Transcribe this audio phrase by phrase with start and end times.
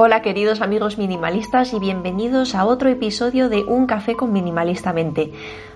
[0.00, 5.32] Hola queridos amigos minimalistas y bienvenidos a otro episodio de Un café con minimalistamente.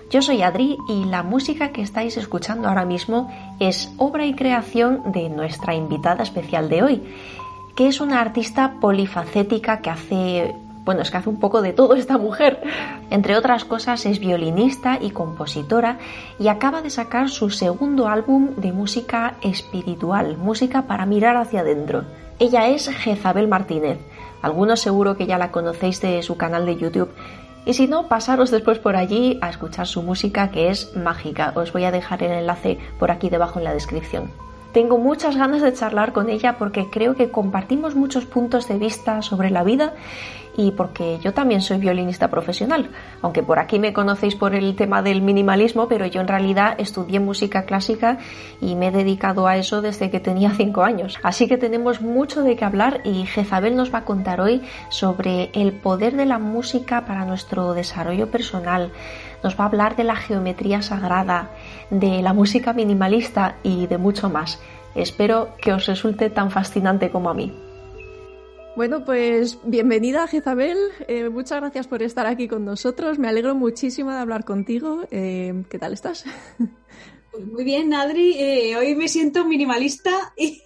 [0.09, 3.29] Yo soy Adri y la música que estáis escuchando ahora mismo
[3.59, 7.03] es obra y creación de nuestra invitada especial de hoy,
[7.75, 11.95] que es una artista polifacética que hace bueno, es que hace un poco de todo
[11.95, 12.61] esta mujer.
[13.09, 15.97] Entre otras cosas, es violinista y compositora
[16.39, 22.03] y acaba de sacar su segundo álbum de música espiritual, música para mirar hacia adentro.
[22.39, 23.99] Ella es Jezabel Martínez.
[24.43, 27.09] Algunos seguro que ya la conocéis de su canal de YouTube.
[27.65, 31.53] Y si no, pasaros después por allí a escuchar su música que es mágica.
[31.55, 34.31] Os voy a dejar el enlace por aquí debajo en la descripción.
[34.73, 39.21] Tengo muchas ganas de charlar con ella porque creo que compartimos muchos puntos de vista
[39.21, 39.93] sobre la vida
[40.55, 42.89] y porque yo también soy violinista profesional,
[43.21, 47.19] aunque por aquí me conocéis por el tema del minimalismo, pero yo en realidad estudié
[47.19, 48.19] música clásica
[48.61, 51.19] y me he dedicado a eso desde que tenía cinco años.
[51.23, 55.49] Así que tenemos mucho de qué hablar y Jezabel nos va a contar hoy sobre
[55.53, 58.91] el poder de la música para nuestro desarrollo personal.
[59.43, 61.49] Nos va a hablar de la geometría sagrada,
[61.89, 64.61] de la música minimalista y de mucho más.
[64.95, 67.72] Espero que os resulte tan fascinante como a mí.
[68.75, 70.77] Bueno, pues bienvenida, Jezabel.
[71.07, 73.19] Eh, muchas gracias por estar aquí con nosotros.
[73.19, 75.03] Me alegro muchísimo de hablar contigo.
[75.11, 76.25] Eh, ¿Qué tal estás?
[77.31, 78.35] Pues muy bien, Adri.
[78.37, 80.61] Eh, hoy me siento minimalista y,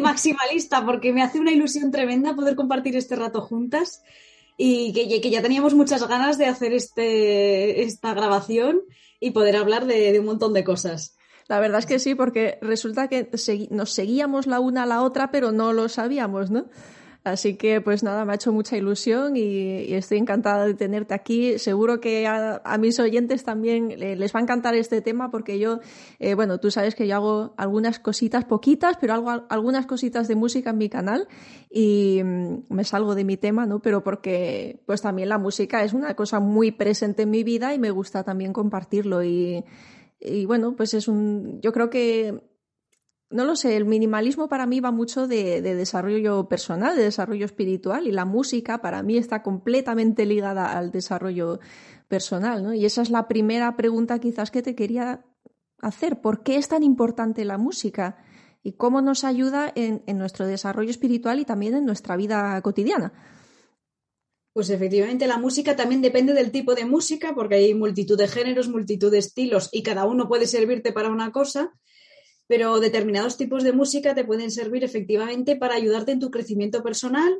[0.00, 4.02] maximalista porque me hace una ilusión tremenda poder compartir este rato juntas
[4.56, 8.80] y que, ya teníamos muchas ganas de hacer este, esta grabación
[9.20, 11.16] y poder hablar de, un montón de cosas.
[11.46, 13.30] La verdad es que sí, porque resulta que
[13.70, 16.66] nos seguíamos la una a la otra, pero no lo sabíamos, ¿no?
[17.26, 21.58] Así que, pues nada, me ha hecho mucha ilusión y, estoy encantada de tenerte aquí.
[21.58, 25.80] Seguro que a, mis oyentes también les va a encantar este tema porque yo,
[26.20, 30.36] eh, bueno, tú sabes que yo hago algunas cositas, poquitas, pero hago algunas cositas de
[30.36, 31.26] música en mi canal
[31.68, 33.82] y mm, me salgo de mi tema, ¿no?
[33.82, 37.80] Pero porque, pues también la música es una cosa muy presente en mi vida y
[37.80, 39.64] me gusta también compartirlo y,
[40.20, 42.55] y bueno, pues es un, yo creo que
[43.30, 48.06] no lo sé, el minimalismo para mí va mucho de, desarrollo personal, de desarrollo espiritual
[48.06, 51.58] y la música para mí está completamente ligada al desarrollo
[52.08, 52.72] personal, ¿no?
[52.72, 55.24] Y esa es la primera pregunta quizás que te quería
[55.80, 56.20] hacer.
[56.20, 58.16] ¿Por qué es tan importante la música?
[58.62, 63.12] ¿Y cómo nos ayuda en, en nuestro desarrollo espiritual y también en nuestra vida cotidiana?
[64.52, 68.68] Pues efectivamente la música también depende del tipo de música, porque hay multitud de géneros,
[68.68, 71.74] multitud de estilos y cada uno puede servirte para una cosa
[72.46, 77.38] pero determinados tipos de música te pueden servir efectivamente para ayudarte en tu crecimiento personal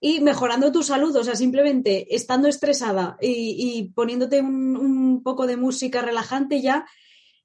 [0.00, 6.02] y mejorando tu salud, o sea, simplemente estando estresada y, poniéndote un, poco de música
[6.02, 6.86] relajante ya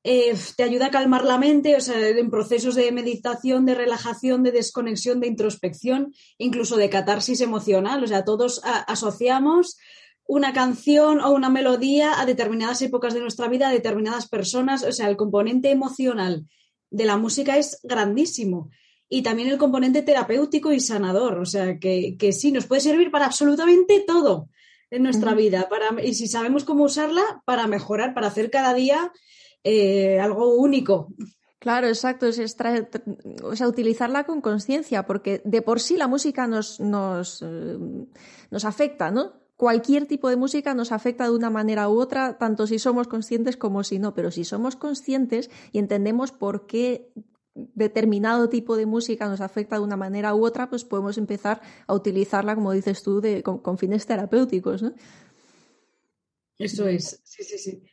[0.03, 4.43] eh, te ayuda a calmar la mente, o sea, en procesos de meditación, de relajación,
[4.43, 9.77] de desconexión, de introspección, incluso de catarsis emocional, o sea, todos asociamos
[10.25, 14.91] una canción o una melodía a determinadas épocas de nuestra vida, a determinadas personas, o
[14.91, 16.45] sea, el componente emocional
[16.93, 18.69] de la música es grandísimo.
[19.09, 21.39] Y también el componente terapéutico y sanador.
[21.39, 24.49] O sea, que, sí, nos puede servir para absolutamente todo
[24.89, 25.67] en nuestra vida.
[25.69, 29.11] Para, y si sabemos cómo usarla, para mejorar, para hacer cada día
[29.63, 31.09] eh, algo único.
[31.59, 32.27] Claro, exacto.
[32.27, 32.57] Es
[33.43, 37.77] o sea, utilizarla con conciencia, porque de por sí la música nos, nos, eh,
[38.51, 39.42] nos afecta, ¿no?
[39.55, 43.57] Cualquier tipo de música nos afecta de una manera u otra, tanto si somos conscientes
[43.57, 44.13] como si no.
[44.13, 47.11] Pero si somos conscientes y entendemos por qué
[47.55, 51.93] determinado tipo de música nos afecta de una manera u otra, pues podemos empezar a
[51.93, 54.81] utilizarla, como dices tú, de, con, fines terapéuticos.
[54.81, 54.93] ¿no?
[56.57, 57.83] Eso es, sí, sí, sí.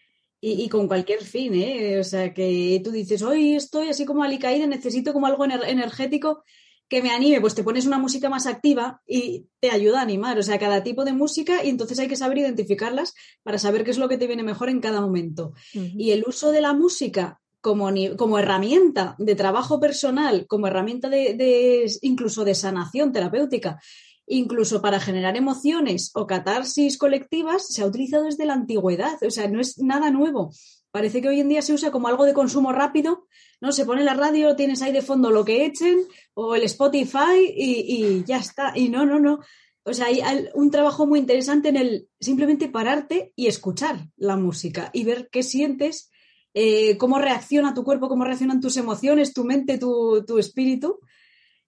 [0.43, 1.99] Y, con cualquier fin, ¿eh?
[1.99, 6.45] O sea, que tú dices, hoy estoy así como alicaída, necesito como algo energético
[6.91, 10.37] que me anime, pues te pones una música más activa y te ayuda a animar,
[10.39, 13.15] o sea, cada tipo de música y entonces hay que saber identificarlas
[13.45, 15.55] para saber qué es lo que te viene mejor en cada momento.
[15.73, 21.87] Y el uso de la música como, como, herramienta de trabajo personal, como herramienta de,
[22.03, 23.81] incluso de sanación terapéutica,
[24.27, 29.47] incluso para generar emociones o catarsis colectivas, se ha utilizado desde la antigüedad, o sea,
[29.47, 30.51] no es nada nuevo.
[30.91, 33.29] Parece que hoy en día se usa como algo de consumo rápido,
[33.61, 33.73] ¿no?
[33.73, 35.99] Se pone la radio, tienes ahí de fondo lo que echen,
[36.35, 38.73] o el Spotify y, ya está.
[38.75, 39.41] Y no, no, no.
[39.83, 40.21] O sea, hay
[40.55, 45.43] un trabajo muy interesante en el simplemente pararte y escuchar la música y ver qué
[45.43, 46.11] sientes,
[46.55, 51.01] eh, cómo reacciona tu cuerpo, cómo reaccionan tus emociones, tu mente, tu, tu espíritu.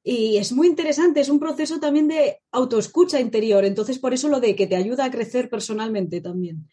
[0.05, 3.65] Y es muy interesante, es un proceso también de autoescucha interior.
[3.65, 6.69] Entonces, por eso lo de que te ayuda a crecer personalmente también.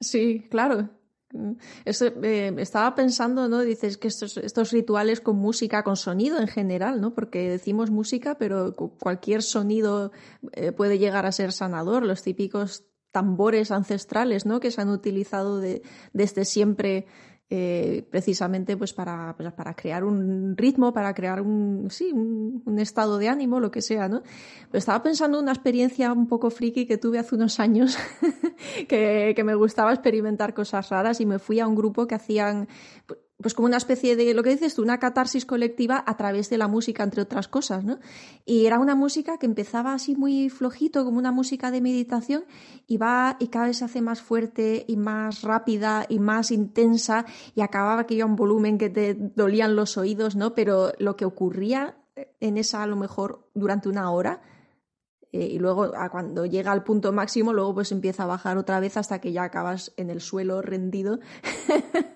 [0.00, 0.90] Sí, claro.
[1.32, 1.52] Mm,
[1.84, 3.60] eh, estaba pensando, ¿no?
[3.62, 7.14] Dices que estos, estos, rituales con música, con sonido en general, ¿no?
[7.14, 10.12] Porque decimos música, pero cualquier sonido
[10.52, 12.04] eh, puede llegar a ser sanador.
[12.04, 14.60] Los típicos tambores ancestrales, ¿no?
[14.60, 15.60] Que se han utilizado
[16.12, 17.06] desde siempre
[17.48, 23.18] eh, precisamente pues para, pues para crear un ritmo, para crear un, sí, un, estado
[23.18, 24.22] de ánimo, lo que sea, ¿no?
[24.70, 27.96] Pero estaba pensando en una experiencia un poco friki que tuve hace unos años,
[28.88, 32.66] que, que, me gustaba experimentar cosas raras y me fui a un grupo que hacían
[33.40, 36.56] pues como una especie de, lo que dices tú, una catarsis colectiva a través de
[36.56, 37.98] la música, entre otras cosas, ¿no?
[38.46, 42.44] Y era una música que empezaba así muy flojito, como una música de meditación,
[42.86, 47.26] y va y cada vez se hace más fuerte y más rápida y más intensa,
[47.54, 50.54] y acababa que iba un volumen que te dolían los oídos, ¿no?
[50.54, 51.98] Pero lo que ocurría
[52.40, 54.40] en esa, a lo mejor, durante una hora,
[55.32, 58.96] eh, y luego cuando llega al punto máximo, luego pues empieza a bajar otra vez
[58.96, 61.18] hasta que ya acabas en el suelo rendido.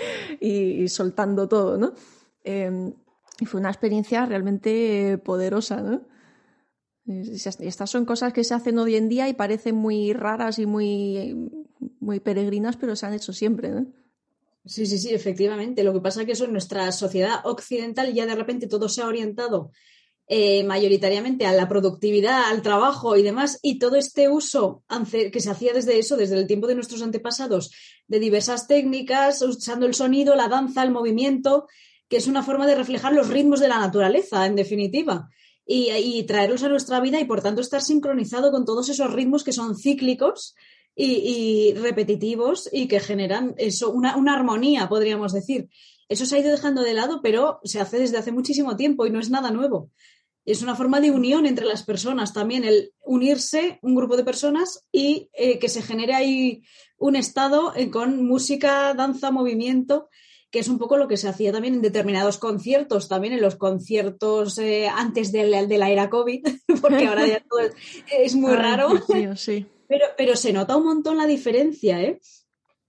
[0.40, 1.92] y, soltando todo, ¿no?
[2.44, 2.94] Em,
[3.40, 6.02] y fue una experiencia realmente poderosa, ¿no?
[7.06, 11.50] Estas son cosas que se hacen hoy en día y parecen muy raras y muy,
[11.98, 13.86] muy peregrinas, pero se han hecho siempre, ¿no?
[14.64, 15.82] Sí, sí, sí, efectivamente.
[15.82, 19.02] Lo que pasa es que eso en nuestra sociedad occidental ya de repente todo se
[19.02, 19.72] ha orientado
[20.32, 25.50] eh, mayoritariamente a la productividad, al trabajo y demás, y todo este uso que se
[25.50, 27.72] hacía desde eso, desde el tiempo de nuestros antepasados,
[28.06, 31.66] de diversas técnicas, usando el sonido, la danza, el movimiento,
[32.08, 35.28] que es una forma de reflejar los ritmos de la naturaleza, en definitiva.
[35.66, 39.52] Y, traerlos a nuestra vida y por tanto estar sincronizado con todos esos ritmos que
[39.52, 40.54] son cíclicos
[40.94, 45.70] y, repetitivos y que generan eso, una, una, armonía, podríamos decir.
[46.08, 49.10] Eso se ha ido dejando de lado, pero se hace desde hace muchísimo tiempo y
[49.10, 49.90] no es nada nuevo
[50.50, 54.84] es una forma de unión entre las personas también, el unirse un grupo de personas
[54.92, 56.62] y eh, que se genere ahí
[56.98, 60.08] un estado eh, con música, danza, movimiento,
[60.50, 63.56] que es un poco lo que se hacía también en determinados conciertos, también en los
[63.56, 66.46] conciertos eh, antes de la, era COVID,
[66.80, 67.60] porque ahora ya todo
[68.12, 68.88] es, muy raro.
[69.88, 72.20] Pero, pero se nota un montón la diferencia, ¿eh?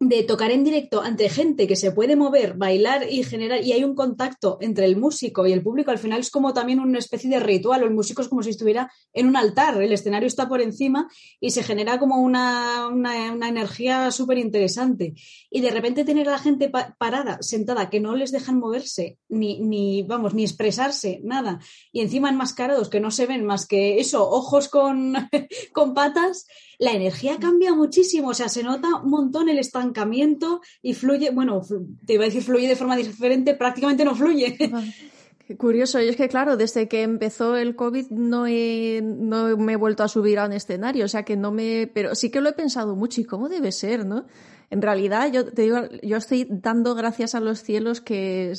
[0.02, 3.84] De tocar en directo ante gente que se puede mover, bailar y generar, y hay
[3.84, 7.30] un contacto entre el músico y el público, al final es como también una especie
[7.30, 10.60] de ritual, el músico es como si estuviera en un altar, el escenario está por
[10.60, 11.08] encima
[11.40, 15.14] y se genera como una, una, energía súper interesante.
[15.52, 19.60] Y de repente tener a la gente parada, sentada, que no les dejan moverse, ni,
[19.60, 21.60] ni, vamos, ni expresarse, nada,
[21.92, 25.14] y encima enmascarados que no se ven más que eso, ojos con,
[25.74, 26.48] con patas,
[26.82, 31.62] la energía cambia muchísimo, o sea, se nota un montón el estancamiento y fluye, bueno,
[32.08, 34.58] te iba a decir fluye de forma diferente, prácticamente no fluye.
[35.48, 39.76] Qué curioso, y es que claro, desde que empezó el COVID no, no me he
[39.76, 42.50] vuelto a subir a un escenario, o sea que no me, pero sí que lo
[42.50, 44.26] he pensado mucho y cómo debe ser, ¿no?
[44.72, 48.54] En realidad, yo te digo, yo estoy dando gracias a los cielos que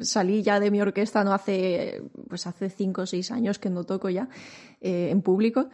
[0.00, 3.84] salí ya de mi orquesta no hace, pues hace cinco o seis años que no
[3.84, 4.28] toco ya
[4.80, 5.68] eh, en público.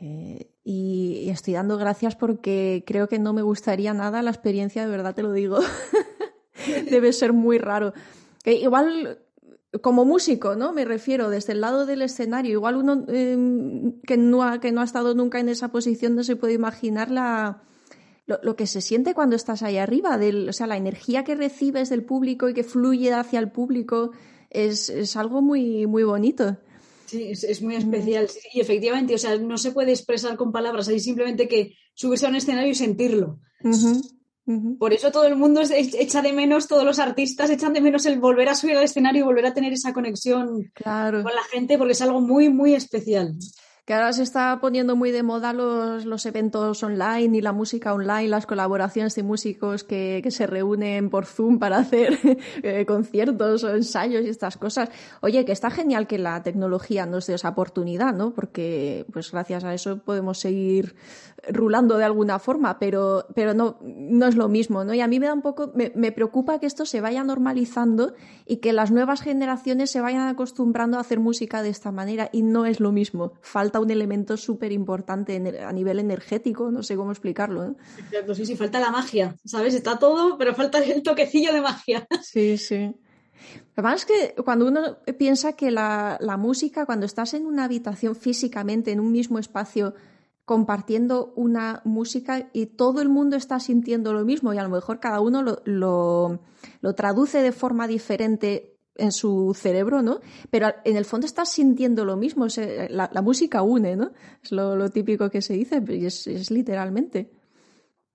[0.00, 4.90] Eh, y, estoy dando gracias porque creo que no me gustaría nada la experiencia, de
[4.90, 5.60] verdad te lo digo.
[6.90, 7.94] Debe ser muy raro.
[8.44, 9.20] igual
[9.80, 10.72] como músico, ¿no?
[10.72, 12.50] Me refiero desde el lado del escenario.
[12.50, 16.24] Igual uno em, que, no ha, que no ha estado nunca en esa posición no
[16.24, 17.62] se puede imaginar la,
[18.26, 20.18] lo, que se siente cuando estás ahí arriba.
[20.18, 24.10] Del, o sea, la energía que recibes del público y que fluye hacia el público
[24.50, 26.56] es, es algo muy, muy bonito.
[27.06, 28.28] Sí, es, muy especial.
[28.52, 32.28] y efectivamente, o sea, no se puede expresar con palabras, hay simplemente que subirse a
[32.28, 33.38] un escenario y sentirlo.
[34.78, 38.20] Por eso todo el mundo echa de menos, todos los artistas echan de menos el
[38.20, 41.94] volver a subir al escenario y volver a tener esa conexión con la gente, porque
[41.94, 43.36] es algo muy, muy especial.
[43.86, 47.94] Que ahora se está poniendo muy de moda los, los eventos online y la música
[47.94, 52.18] online, las colaboraciones de músicos que, que se reúnen por Zoom para hacer
[52.64, 54.88] eh, conciertos o ensayos y estas cosas.
[55.20, 58.32] Oye, que está genial que la tecnología nos dé esa oportunidad, ¿no?
[58.32, 60.96] Porque pues gracias a eso podemos seguir
[61.48, 64.94] rulando de alguna forma, pero, pero no, no es lo mismo, ¿no?
[64.94, 68.14] Y a mí me da un poco, me, me preocupa que esto se vaya normalizando
[68.46, 72.42] y que las nuevas generaciones se vayan acostumbrando a hacer música de esta manera y
[72.42, 73.32] no es lo mismo.
[73.40, 77.64] Falta un elemento súper importante a nivel energético, no sé cómo explicarlo.
[77.64, 77.72] ¿eh?
[77.98, 79.74] Exacto, sí, sí, falta la magia, ¿sabes?
[79.74, 82.06] Está todo, pero falta el toquecillo de magia.
[82.22, 82.94] Sí, sí.
[83.76, 88.92] Además que cuando uno piensa que la, la música, cuando estás en una habitación físicamente,
[88.92, 89.94] en un mismo espacio,
[90.46, 95.00] compartiendo una música y todo el mundo está sintiendo lo mismo y a lo mejor
[95.00, 96.40] cada uno lo, lo,
[96.80, 100.20] lo traduce de forma diferente en su cerebro, ¿no?
[100.50, 102.46] Pero en el fondo estás sintiendo lo mismo.
[102.88, 104.12] la, música une, ¿no?
[104.42, 107.28] Es lo, típico que se dice, y es, literalmente.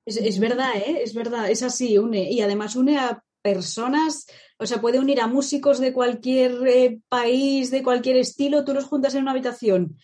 [0.05, 1.01] Es, verdad, ¿eh?
[1.03, 2.31] Es verdad, es así, une.
[2.31, 4.25] Y además une a personas,
[4.57, 8.85] o sea, puede unir a músicos de cualquier eh, país, de cualquier estilo, tú los
[8.85, 9.97] juntas en una habitación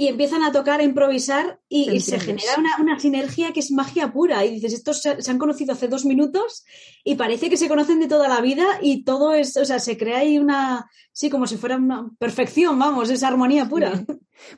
[0.00, 4.46] y empiezan a tocar, a improvisar y, se genera una, sinergia que es magia pura.
[4.46, 6.64] Y dices, estos se, han conocido hace dos minutos
[7.04, 9.98] y parece que se conocen de toda la vida y todo es, o sea, se
[9.98, 14.02] crea ahí una, sí, como si fuera una perfección, vamos, es armonía pura.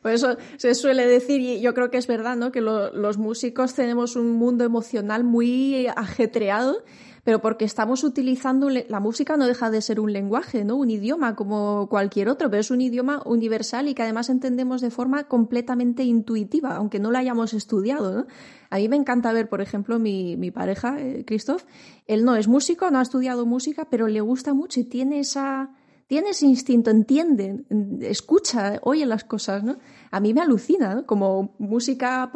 [0.01, 2.53] Por eso se suele decir, y yo creo que es verdad, ¿no?
[2.53, 6.85] Que los músicos tenemos un mundo emocional muy ajetreado
[7.25, 10.77] pero porque estamos utilizando la música no deja de ser un lenguaje, ¿no?
[10.77, 14.91] Un idioma como cualquier otro, pero es un idioma universal y que además entendemos de
[14.91, 18.27] forma completamente intuitiva, aunque no lo hayamos estudiado.
[18.71, 21.63] A mí me encanta ver, por ejemplo, mi, mi pareja, eh, Christoph,
[22.07, 25.71] él no es músico, no ha estudiado música, pero le gusta mucho y tiene esa
[26.13, 27.65] tiene ese instinto, entiende,
[28.03, 29.79] escucha, oye las cosas, ¿no?
[30.11, 31.05] A mí me alucina.
[31.07, 32.31] Como música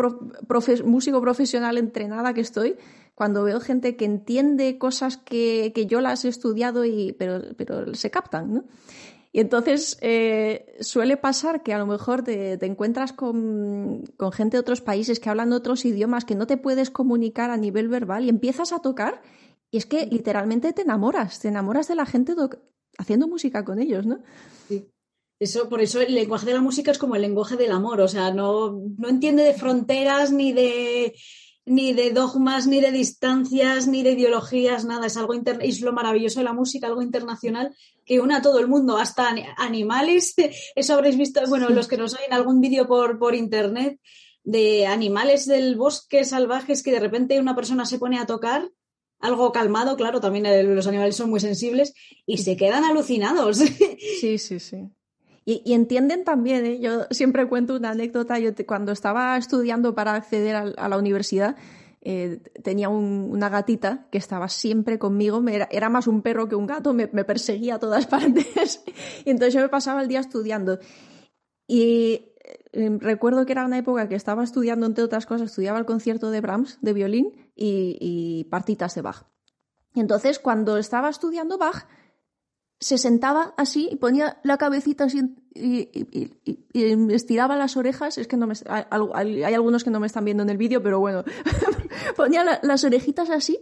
[0.82, 2.76] músico profesional entrenada que estoy,
[3.16, 7.94] cuando veo gente que entiende cosas que, que yo las he estudiado, y, pero, pero
[7.94, 8.64] se captan, ¿no?
[9.32, 14.58] Y entonces eh, suele pasar que a lo mejor te, te encuentras con, con, gente
[14.58, 18.25] de otros países que hablan otros idiomas que no te puedes comunicar a nivel verbal
[18.25, 19.23] y empiezas a tocar
[19.70, 22.35] y es que literalmente te enamoras, te enamoras de la gente
[22.99, 24.20] haciendo música con ellos, ¿no?
[24.68, 24.88] Sí.
[25.38, 28.08] Eso, por eso el lenguaje de la música es como el lenguaje del amor, o
[28.08, 31.14] sea, no, no entiende de fronteras ni de
[31.66, 35.06] ni de dogmas, ni de distancias, ni de ideologías, nada.
[35.06, 35.58] Es algo inter...
[35.61, 39.35] es lo maravilloso de la música, algo internacional que une a todo el mundo, hasta
[39.58, 40.35] animales.
[40.76, 44.00] Eso habréis visto, bueno, los que nos oyen algún vídeo por, por internet
[44.44, 48.70] de animales del bosque salvajes que de repente una persona se pone a tocar
[49.18, 51.94] algo calmado, claro, también los animales son muy sensibles
[52.26, 53.58] y se quedan alucinados.
[54.20, 54.88] Sí, sí, sí.
[55.48, 56.80] Y, entienden también, ¿eh?
[56.80, 61.54] yo siempre cuento una anécdota, yo cuando estaba estudiando para acceder a, la universidad,
[62.00, 66.92] eh, tenía una gatita que estaba siempre conmigo, era, más un perro que un gato,
[66.92, 68.82] me, perseguía a todas partes,
[69.24, 70.80] y entonces yo me pasaba el día estudiando.
[71.68, 72.32] Y
[72.72, 76.32] eh, recuerdo que era una época que estaba estudiando, entre otras cosas, estudiaba el concierto
[76.32, 79.26] de Brahms de violín y, y partitas de Bach.
[79.94, 81.86] Entonces, cuando estaba estudiando Bach,
[82.78, 85.88] se sentaba así y ponía la cabecita así y,
[87.12, 88.18] estiraba las orejas.
[88.18, 91.00] Es que no me, hay, algunos que no me están viendo en el vídeo, pero
[91.00, 91.25] bueno,
[92.16, 93.59] ponía las orejitas así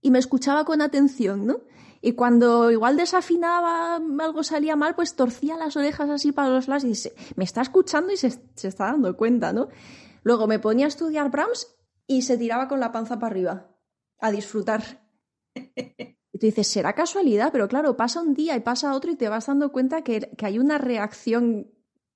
[0.00, 1.60] y me escuchaba con atención, ¿no?
[2.00, 6.84] Y cuando igual desafinaba, algo salía mal, pues torcía las orejas así para los lados
[6.84, 9.68] y dice, me está escuchando y se, se está dando cuenta, ¿no?
[10.22, 11.74] Luego me ponía a estudiar Brahms
[12.06, 13.70] y se tiraba con la panza para arriba,
[14.20, 15.02] a disfrutar.
[16.38, 19.28] Y tú dices, será casualidad, pero claro, pasa un día y pasa otro y te
[19.28, 21.66] vas dando cuenta que, hay una reacción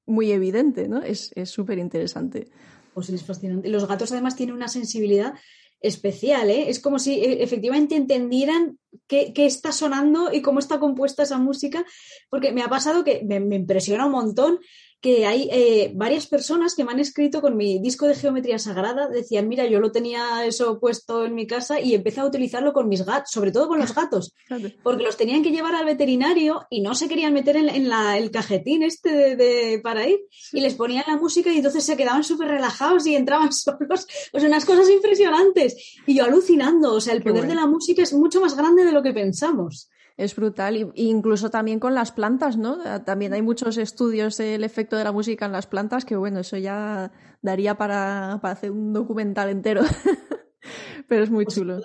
[0.07, 1.02] muy evidente, ¿no?
[1.02, 2.49] Es súper interesante.
[2.95, 3.69] Pues es fascinante.
[3.69, 5.35] Los gatos además tienen una sensibilidad
[5.81, 6.69] especial, ¿eh?
[6.69, 11.85] Es como si eh, efectivamente entendieran qué, está sonando y cómo está compuesta esa música,
[12.31, 14.61] porque me ha pasado que me, me impresiona un montón
[15.03, 19.09] que hay eh, varias personas que me han escrito con mi disco de geometría sagrada,
[19.09, 22.89] decían, mira, yo lo tenía eso puesto en mi casa y empecé a utilizarlo con
[22.89, 24.33] mis gatos, sobre todo con los gatos,
[24.85, 28.85] porque los tenían que llevar al veterinario y no se querían meter en, el cajetín
[28.85, 30.21] este de, para ir
[30.53, 34.45] y les ponían la música y entonces se quedaban súper relajados y entraban solos, pues
[34.45, 35.97] unas cosas impresionantes.
[36.07, 38.93] Y yo alucinando, o sea, el poder de la música es mucho más grande de
[38.93, 39.91] lo que pensamos.
[40.16, 42.78] Es brutal, y, incluso también con las plantas, ¿no?
[43.04, 46.57] También hay muchos estudios del efecto de la música en las plantas que, bueno, eso
[46.57, 49.83] ya daría para, hacer un documental entero.
[51.09, 51.81] Pero es muy pues chulo.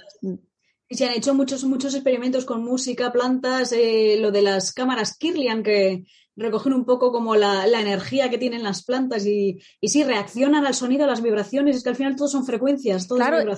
[0.90, 5.18] Y se han hecho muchos, muchos experimentos con música, plantas, eh, lo de las cámaras
[5.18, 6.06] Kirlian que,
[6.38, 10.74] recogen un poco como la, energía que tienen las plantas y, y, sí, reaccionan al
[10.74, 13.08] sonido, a las vibraciones, es que al final todo son frecuencias.
[13.08, 13.58] Todo claro,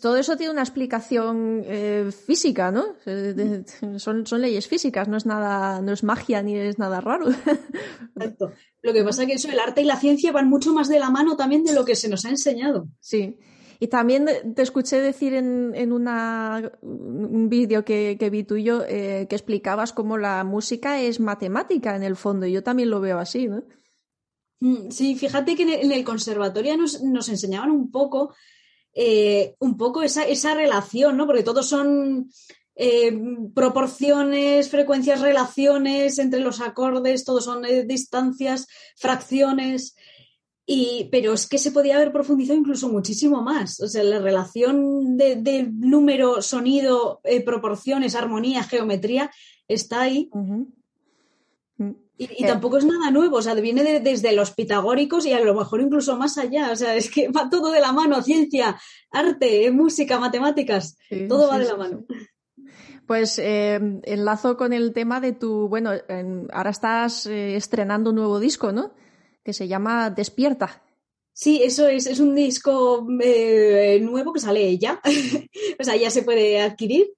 [0.00, 2.84] todo eso tiene una explicación eh, física, ¿no?
[3.98, 7.28] son, son leyes físicas, no es nada, no es magia ni es nada raro.
[8.16, 8.52] Exacto.
[8.82, 11.00] Lo que pasa es que eso, el arte y la ciencia van mucho más de
[11.00, 12.88] la mano también de lo que se nos ha enseñado.
[13.00, 13.38] Sí.
[13.84, 14.26] Y también
[14.56, 20.16] te escuché decir en, una, un vídeo que, que, vi tuyo eh, que explicabas cómo
[20.16, 22.46] la música es matemática en el fondo.
[22.46, 23.62] Yo también lo veo así, ¿no?
[24.60, 28.34] Mm, sí, fíjate que en el conservatorio nos, nos enseñaban un poco,
[28.94, 31.26] eh, un poco esa, relación, ¿no?
[31.26, 32.30] Porque todos son
[32.76, 33.12] eh,
[33.54, 39.94] proporciones, frecuencias, relaciones entre los acordes, todos son distancias, fracciones.
[40.66, 43.80] Y, pero es que se podía haber profundizado incluso muchísimo más.
[43.80, 49.30] O sea, la relación de, número, sonido, eh, proporciones, armonía, geometría
[49.68, 50.30] está ahí.
[50.32, 50.62] Mm.
[52.16, 52.46] Y, eh.
[52.46, 56.16] tampoco es nada nuevo, o sea, viene desde los pitagóricos y a lo mejor incluso
[56.16, 56.70] más allá.
[56.72, 58.80] O sea, es que va todo de la mano, ciencia,
[59.10, 60.96] arte, música, matemáticas,
[61.28, 62.04] todo va de la mano.
[63.06, 65.90] Pues eh, enlazo con el tema de tu, bueno,
[66.52, 68.94] ahora estás estrenando un nuevo disco, ¿no?
[69.44, 70.82] Que se llama Despierta.
[71.32, 75.00] Sí, eso es, es un disco eh, nuevo que sale ya,
[75.80, 77.12] o sea, ya se puede adquirir.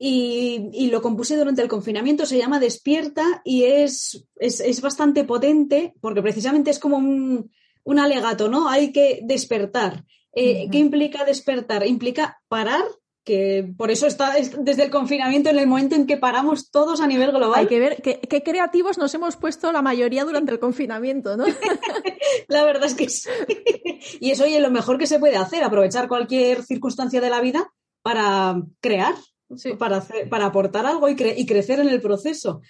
[0.00, 6.22] Y, lo compuse durante el confinamiento, se llama Despierta y es, es, bastante potente porque
[6.22, 7.50] precisamente es como un,
[7.82, 8.68] un alegato, ¿no?
[8.68, 10.04] Hay que despertar.
[10.32, 11.84] Eh, ¿Qué implica despertar?
[11.84, 12.84] Implica parar
[13.28, 17.06] que por eso está desde el confinamiento en el momento en que paramos todos a
[17.06, 17.60] nivel global.
[17.60, 21.44] Hay que ver qué, creativos nos hemos puesto la mayoría durante el confinamiento, ¿no?
[22.48, 23.28] la verdad es que sí.
[24.20, 27.70] Y es, oye, lo mejor que se puede hacer, aprovechar cualquier circunstancia de la vida
[28.00, 29.14] para crear,
[29.78, 32.62] para, para aportar algo y, crecer en el proceso.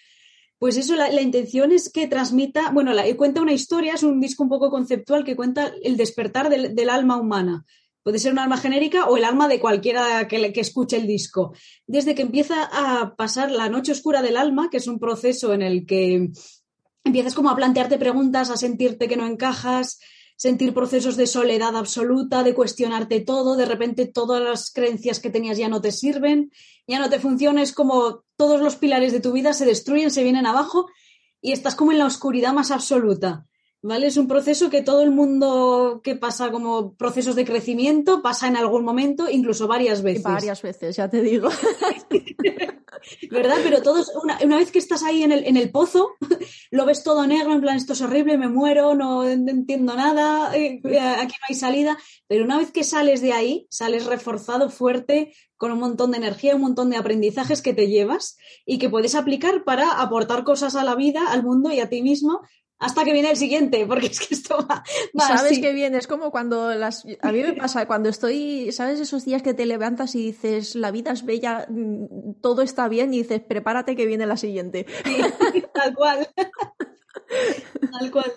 [0.58, 4.42] Pues eso, la, intención es que transmita, bueno, la, cuenta una historia, es un disco
[4.42, 7.64] un poco conceptual que cuenta el despertar del alma humana
[8.08, 11.52] Puede ser un alma genérica o el alma de cualquiera que, escuche el disco.
[11.86, 15.60] Desde que empieza a pasar la noche oscura del alma, que es un proceso en
[15.60, 16.30] el que
[17.04, 20.00] empiezas como a plantearte preguntas, a sentirte que no encajas,
[20.38, 25.58] sentir procesos de soledad absoluta, de cuestionarte todo, de repente todas las creencias que tenías
[25.58, 26.50] ya no te sirven,
[26.86, 30.22] ya no te funcionan, es como todos los pilares de tu vida se destruyen, se
[30.22, 30.86] vienen abajo
[31.42, 33.47] y estás como en la oscuridad más absoluta.
[33.80, 34.08] ¿Vale?
[34.08, 38.56] Es un proceso que todo el mundo que pasa como procesos de crecimiento pasa en
[38.56, 40.24] algún momento, incluso varias veces.
[40.24, 41.48] Varias veces, ya te digo.
[43.30, 43.56] ¿Verdad?
[43.62, 46.16] Pero todos, una, vez que estás ahí en el, en el pozo,
[46.72, 50.80] lo ves todo negro, en plan, esto es horrible, me muero, no entiendo nada, eh,
[50.82, 51.96] aquí no hay salida.
[52.26, 56.54] Pero una vez que sales de ahí, sales reforzado, fuerte, con un montón de energía,
[56.54, 60.84] un montón de aprendizajes que te llevas y que puedes aplicar para aportar cosas a
[60.84, 62.40] la vida, al mundo y a ti mismo
[62.78, 64.84] hasta que viene el siguiente, porque es que esto va.
[65.26, 67.04] Sabes que viene, es como cuando las.
[67.20, 69.00] A mí me pasa, cuando estoy, ¿sabes?
[69.00, 73.12] Esos días que te levantas y dices, la vida es bella, mm, todo está bien,
[73.12, 74.86] y dices, prepárate que viene la siguiente.
[75.74, 76.28] tal cual.
[77.98, 78.32] tal cual.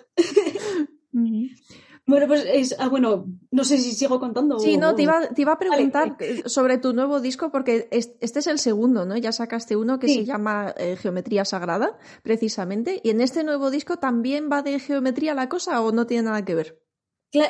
[2.04, 4.58] Bueno, pues es, ah, bueno, no sé si sigo contando.
[4.58, 8.46] Sí, no, te iba, te iba a preguntar sobre tu nuevo disco porque este es
[8.48, 9.16] el segundo, ¿no?
[9.16, 13.00] Ya sacaste uno que se llama eh, Geometría Sagrada, precisamente.
[13.04, 16.44] ¿Y en este nuevo disco también va de geometría la cosa o no tiene nada
[16.44, 16.82] que ver?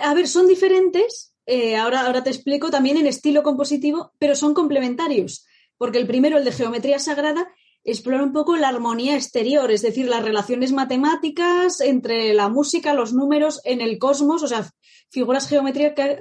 [0.03, 4.53] A ver, son diferentes, eh, ahora, ahora te explico, también en estilo compositivo, pero son
[4.53, 5.47] complementarios.
[5.79, 7.49] Porque el primero, el de Geometría Sagrada,
[7.85, 13.13] explora un poco la armonía exterior, es decir, las relaciones matemáticas entre la música, los
[13.13, 14.71] números en el cosmos, o sea,
[15.11, 16.21] figuras geométricas,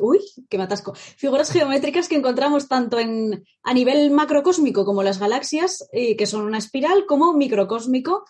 [0.00, 0.68] uy, que
[1.16, 6.58] figuras geométricas que encontramos tanto en, a nivel macrocósmico como las galaxias, que son una
[6.58, 8.24] espiral, como microcósmico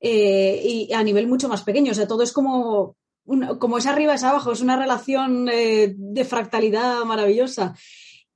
[0.00, 2.96] eh, y a nivel mucho más pequeño, o sea, todo es como,
[3.58, 7.74] como es arriba, es abajo, es una relación eh, de fractalidad maravillosa.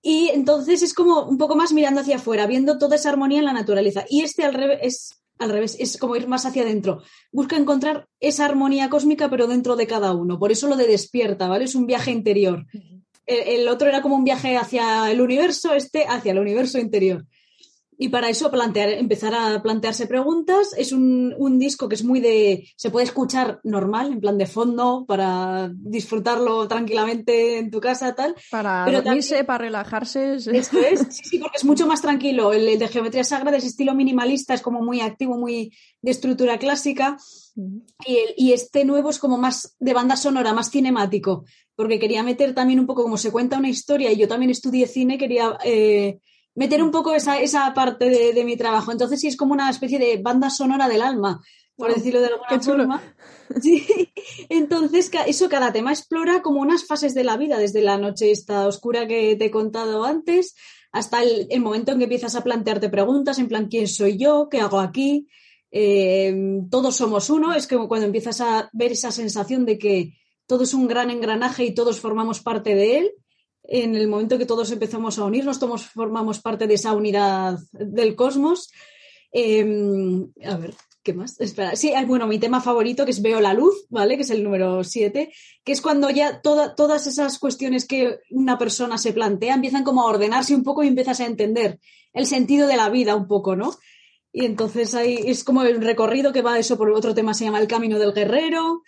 [0.06, 3.46] Y entonces es como un poco más mirando hacia afuera, viendo toda esa armonía en
[3.46, 4.04] la naturaleza.
[4.06, 7.02] Y este al revés es, al revés, es como ir más hacia adentro.
[7.32, 10.38] Busca encontrar esa armonía cósmica, pero dentro de cada uno.
[10.38, 11.64] Por eso lo de despierta, ¿vale?
[11.64, 12.66] Es un viaje interior.
[13.24, 17.24] el otro era como un viaje hacia el universo, este hacia el universo interior.
[17.96, 20.74] Y para eso plantear, empezar a plantearse preguntas.
[20.76, 22.68] Es un, disco que es muy de.
[22.76, 28.34] se puede escuchar normal, en plan de fondo, para disfrutarlo tranquilamente en tu casa, tal.
[28.50, 30.34] Para dormirse, para relajarse.
[30.34, 32.52] Eso es, sí, sí, porque es mucho más tranquilo.
[32.52, 37.16] El, de geometría sagrada es estilo minimalista, es como muy activo, muy de estructura clásica.
[38.06, 41.44] Y, y este nuevo es como más de banda sonora, más cinemático,
[41.76, 44.88] porque quería meter también un poco como se cuenta una historia y yo también estudié
[44.88, 45.56] cine, quería.
[45.64, 46.18] Eh,
[46.54, 48.92] meter un poco esa, esa parte de, mi trabajo.
[48.92, 51.40] Entonces sí es como una especie de banda sonora del alma,
[51.76, 53.14] por decirlo de alguna forma.
[53.60, 53.84] Sí.
[54.48, 58.66] Entonces, eso, cada tema explora como unas fases de la vida, desde la noche esta
[58.66, 60.54] oscura que te he contado antes,
[60.92, 64.48] hasta el, momento en que empiezas a plantearte preguntas, en plan, ¿quién soy yo?
[64.50, 65.28] ¿Qué hago aquí?
[65.70, 66.34] Eh,
[66.70, 70.14] todos somos uno, es como cuando empiezas a ver esa sensación de que
[70.46, 73.12] todo es un gran engranaje y todos formamos parte de él.
[73.64, 78.14] En el momento que todos empezamos a unirnos, todos formamos parte de esa unidad del
[78.14, 78.70] cosmos.
[79.32, 80.74] Em, a ver,
[81.04, 81.38] ¿Qué más?
[81.38, 81.76] Espera.
[81.76, 84.16] Sí, bueno, mi tema favorito que es Veo la luz, ¿vale?
[84.16, 85.30] Que es el número 7,
[85.62, 90.06] que es cuando ya todas esas cuestiones que una persona se plantea empiezan como a
[90.06, 91.78] ordenarse un poco y empiezas a entender
[92.14, 93.74] el sentido de la vida un poco, ¿no?
[94.32, 97.60] Y entonces ahí es como el recorrido que va eso por otro tema se llama
[97.60, 98.82] El camino del guerrero,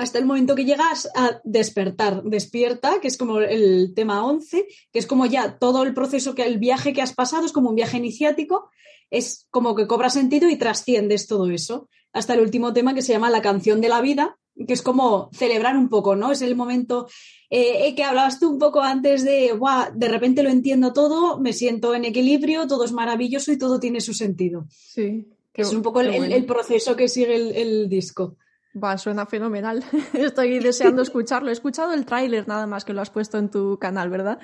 [0.00, 4.98] hasta el momento que llegas a despertar, despierta, que es como el tema 11, que
[4.98, 7.76] es como ya todo el proceso, que el viaje que has pasado es como un
[7.76, 8.70] viaje iniciático
[9.10, 11.88] es como que cobra sentido y trasciendes todo eso.
[12.12, 15.30] Hasta el último tema que se llama La canción de la vida, que es como
[15.32, 16.32] celebrar un poco, ¿no?
[16.32, 17.08] Es el momento
[17.50, 21.38] eh, eh, que hablabas tú un poco antes de, Buah, de repente lo entiendo todo,
[21.38, 24.66] me siento en equilibrio, todo es maravilloso y todo tiene su sentido.
[24.70, 25.26] Sí.
[25.54, 28.36] es un poco el, proceso que sigue el, disco.
[28.72, 29.84] Va, suena fenomenal.
[30.12, 31.48] Estoy deseando escucharlo.
[31.48, 34.38] He escuchado el tráiler nada más que lo has puesto en tu canal, ¿verdad?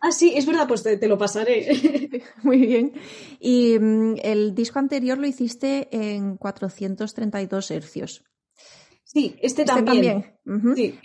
[0.00, 2.24] Ah, sí, es verdad, pues te, lo pasaré.
[2.42, 2.92] Muy bien.
[3.38, 8.24] Y mm, el disco anterior lo hiciste en 432 hercios.
[9.12, 10.24] Sí, este, este también.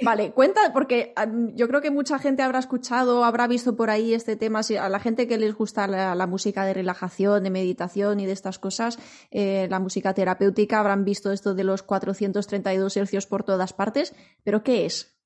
[0.01, 1.13] Vale, cuenta, porque
[1.55, 4.99] yo creo que mucha gente habrá escuchado, habrá visto por ahí este tema, a la
[5.01, 8.97] gente que les gusta la, música de relajación, de meditación y de estas cosas,
[9.29, 14.15] eh, la música terapéutica, habrán visto esto de los 432 hercios por todas partes,
[14.45, 15.16] pero ¿qué es?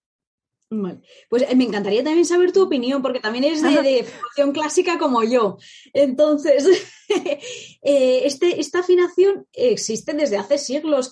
[1.29, 5.21] Pues eh, me encantaría también saber tu opinión, porque también eres de, formación clásica como
[5.21, 5.57] yo.
[5.91, 6.65] Entonces,
[7.09, 11.11] eh, este, esta afinación existe desde hace siglos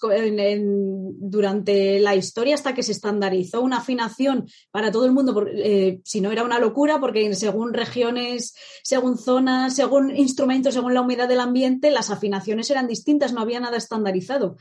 [1.19, 6.21] durante la historia hasta que se estandarizó una afinación para todo el mundo, eh, si
[6.21, 11.41] no era una locura, porque según regiones, según zonas, según instrumentos, según la humedad del
[11.41, 14.55] ambiente, las afinaciones eran distintas, no había nada estandarizado.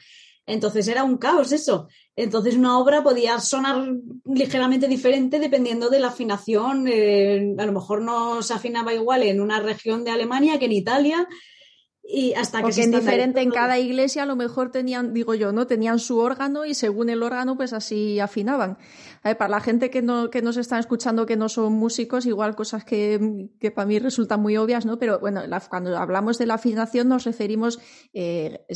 [0.48, 1.88] Entonces era un caos eso.
[2.16, 3.86] Entonces una obra podía sonar
[4.24, 6.88] ligeramente diferente dependiendo de la afinación.
[6.88, 10.72] Eh, a lo mejor no se afinaba igual en una región de Alemania que en
[10.72, 11.28] Italia
[12.10, 15.66] y hasta Porque en diferente en cada iglesia a lo mejor tenían, digo yo, ¿no?
[15.66, 18.78] Tenían su órgano y según el órgano pues así afinaban.
[19.22, 22.84] Para la gente que, no, que nos está escuchando que no son músicos, igual cosas
[22.84, 24.98] que, que para mí resultan muy obvias, ¿no?
[24.98, 27.78] Pero bueno, cuando hablamos de la afinación nos referimos,
[28.12, 28.66] eh,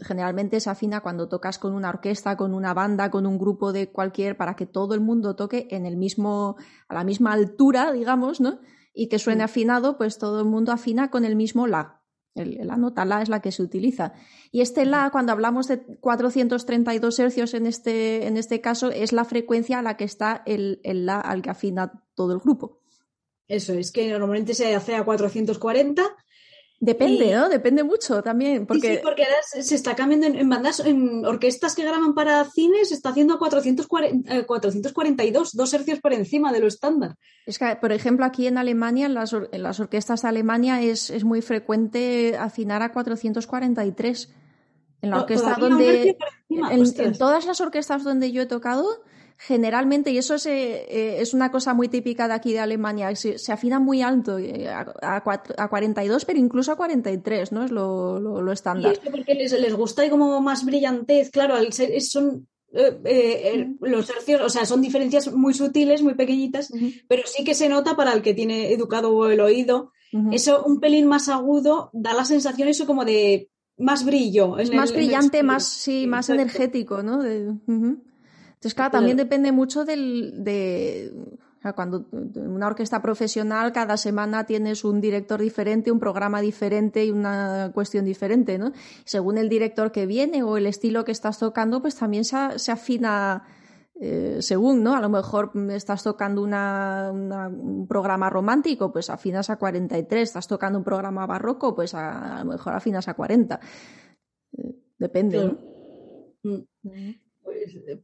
[0.00, 3.90] generalmente se afina cuando tocas con una orquesta, con una banda, con un grupo de
[3.90, 6.56] cualquier, para que todo el mundo toque en el mismo,
[6.88, 8.60] a la misma altura, digamos, ¿no?
[8.92, 11.99] Y que suene afinado, pues todo el mundo afina con el mismo la
[12.44, 14.12] la nota La es la que se utiliza.
[14.50, 19.24] Y este La, cuando hablamos de 432 hercios en este, en este caso, es la
[19.24, 22.80] frecuencia a la que está el, el La al que afina todo el grupo.
[23.48, 26.02] Eso, es que normalmente se hace a 440
[26.82, 27.50] Depende, ¿no?
[27.50, 28.66] Depende mucho también.
[28.66, 28.96] Porque...
[28.96, 32.94] Sí, porque ahora se está cambiando en, bandas, en orquestas que graban para cine, se
[32.94, 37.16] está haciendo a 440, 442, eh, dos hercios por encima de lo estándar.
[37.44, 41.10] Es que, por ejemplo, aquí en Alemania, en las, en las orquestas de Alemania, es,
[41.10, 44.32] es, muy frecuente afinar a 443.
[45.02, 46.16] En la orquesta donde.
[46.48, 49.02] en todas las orquestas donde yo he tocado,
[49.40, 53.14] generalmente, y eso es, eh, eh, es, una cosa muy típica de aquí de Alemania,
[53.16, 57.64] se, afina muy alto, eh, a, a, 42, pero incluso a 43, ¿no?
[57.64, 58.98] Es lo, lo, estándar.
[59.02, 61.54] Y porque les, les, gusta como más brillantez, claro,
[62.00, 62.46] son
[63.80, 66.70] los hercios, o sea, son diferencias muy sutiles, muy pequeñitas,
[67.08, 69.92] pero sí que se nota para el que tiene educado el oído.
[70.32, 73.48] Eso, un pelín más agudo, da la sensación eso como de
[73.78, 74.58] más brillo.
[74.58, 77.22] Es más brillante, más, sí, más energético, ¿no?
[77.22, 77.54] De,
[78.60, 81.14] entonces, claro, también depende mucho del, de,
[81.74, 87.70] cuando una orquesta profesional cada semana tienes un director diferente, un programa diferente y una
[87.72, 88.72] cuestión diferente, ¿no?
[89.06, 92.36] Según el director que viene o el estilo que estás tocando, pues también se,
[92.70, 93.44] afina
[93.98, 94.94] eh, según, ¿no?
[94.94, 100.78] A lo mejor estás tocando una, un programa romántico, pues afinas a 43, estás tocando
[100.78, 103.58] un programa barroco, pues a, lo mejor afinas a 40.
[104.52, 105.56] Eh, depende,
[106.42, 106.66] ¿no?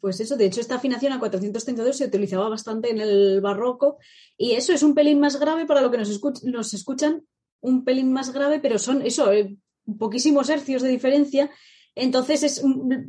[0.01, 3.99] Pues, eso, de hecho, esta afinación a 432 se utilizaba bastante en el barroco
[4.37, 7.27] y eso es un pelín más grave para lo que nos, escuchan,
[7.61, 9.57] un pelín más grave, pero son eso, eh,
[9.99, 11.51] poquísimos hercios de diferencia,
[11.95, 12.63] entonces es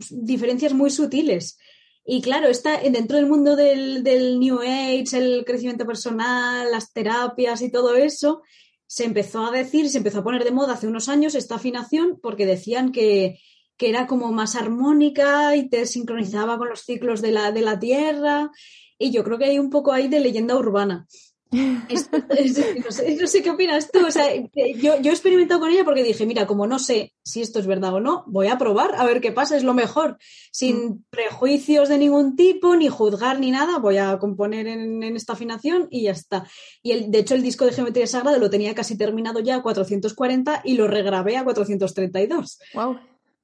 [0.09, 1.57] diferencias muy sutiles.
[2.05, 7.69] Y claro, está dentro del mundo del New Age, el crecimiento personal, las terapias y
[7.69, 8.43] todo eso,
[8.87, 12.19] se empezó a decir, se empezó a poner de moda hace unos años esta afinación
[12.21, 13.39] porque decían que
[13.77, 17.79] que era como más armónica y te sincronizaba con los ciclos de la, de la
[17.79, 18.51] Tierra.
[18.97, 21.05] Y yo creo que hay un poco ahí de leyenda urbana.
[21.49, 24.05] no, sé, qué opinas tú.
[24.05, 27.41] O sea, yo, yo, he experimentado con ella porque dije, mira, como no sé si
[27.41, 30.17] esto es verdad o no, voy a probar a ver qué pasa, es lo mejor.
[30.51, 31.03] Sin mm.
[31.09, 36.03] prejuicios de ningún tipo, ni juzgar ni nada, voy a componer en, esta afinación y
[36.03, 36.45] ya está.
[36.83, 39.61] Y el, de hecho, el disco de Geometría Sagrada lo tenía casi terminado ya a
[39.61, 42.59] 440 y lo regrabé a 432.
[42.73, 42.97] Wow.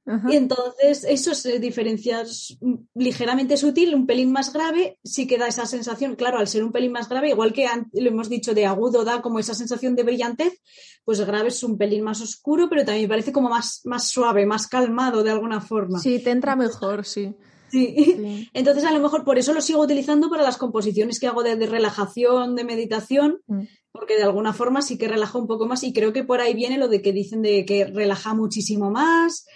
[0.06, 2.58] Y entonces eso es diferencias
[2.94, 6.74] ligeramente sutil, un pelín más grave, sí que da esa sensación, claro, al ser un
[6.74, 10.04] pelín más grave, igual que lo hemos dicho de agudo, da como esa sensación de
[10.04, 10.62] brillantez,
[11.06, 14.68] pues grave es un pelín más oscuro, pero también parece como más, más suave, más
[14.68, 16.00] calmado de alguna forma.
[16.00, 17.34] Sí, te entra mejor, sí.
[17.74, 18.50] Sí.
[18.54, 21.56] Entonces, a lo mejor por eso lo sigo utilizando para las composiciones que hago de,
[21.66, 23.62] relajación, de meditación, mm.
[23.92, 26.54] porque de alguna forma sí que relaja un poco más y creo que por ahí
[26.54, 29.48] viene lo de que dicen de que relaja muchísimo más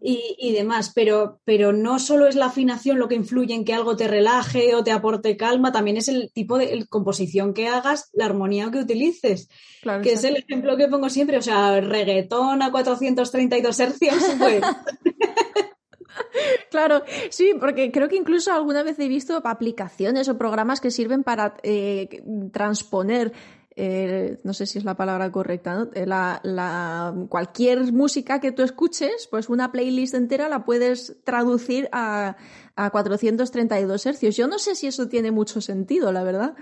[0.00, 3.96] y, demás, pero, pero no solo es la afinación lo que influye en que algo
[3.96, 8.26] te relaje o te aporte calma, también es el tipo de composición que hagas, la
[8.26, 9.48] armonía que utilices,
[10.04, 14.62] que es el ejemplo que pongo siempre, o sea, reggaetón a 432 hercios, pues...
[16.70, 21.22] Claro, sí, porque creo que incluso alguna vez he visto aplicaciones o programas que sirven
[21.22, 23.32] para eh, transponer
[23.78, 29.28] eh, no sé si es la palabra correcta, eh, la, cualquier música que tú escuches,
[29.30, 32.36] pues una playlist entera la puedes traducir a,
[32.74, 34.34] a 432 hercios.
[34.34, 36.54] Yo no sé si eso tiene mucho sentido, la verdad.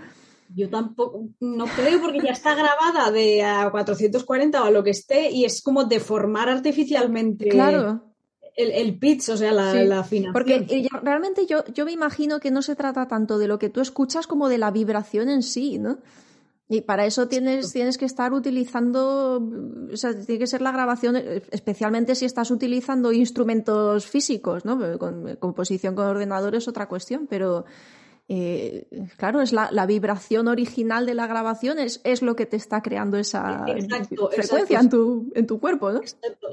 [0.57, 4.91] Yo tampoco, no creo porque ya está grabada de a 440 o a lo que
[4.91, 7.49] esté y es como deformar artificialmente.
[7.49, 8.14] Claro
[8.57, 10.33] el, pitch, o sea, la, afinación.
[10.33, 13.69] Porque eh, realmente yo, yo me imagino que no se trata tanto de lo que
[13.69, 15.99] tú escuchas como de la vibración en sí, ¿no?
[16.67, 19.47] Y para eso tienes, tienes que estar utilizando,
[19.93, 21.17] o sea, tiene que ser la grabación,
[21.51, 24.99] especialmente si estás utilizando instrumentos físicos, ¿no?
[24.99, 27.67] Con, composición con ordenador es otra cuestión, pero
[28.27, 28.87] eh,
[29.19, 33.19] claro, es la, vibración original de la grabación, es, es, lo que te está creando
[33.19, 36.01] esa frecuencia En, tu, en tu cuerpo, ¿no?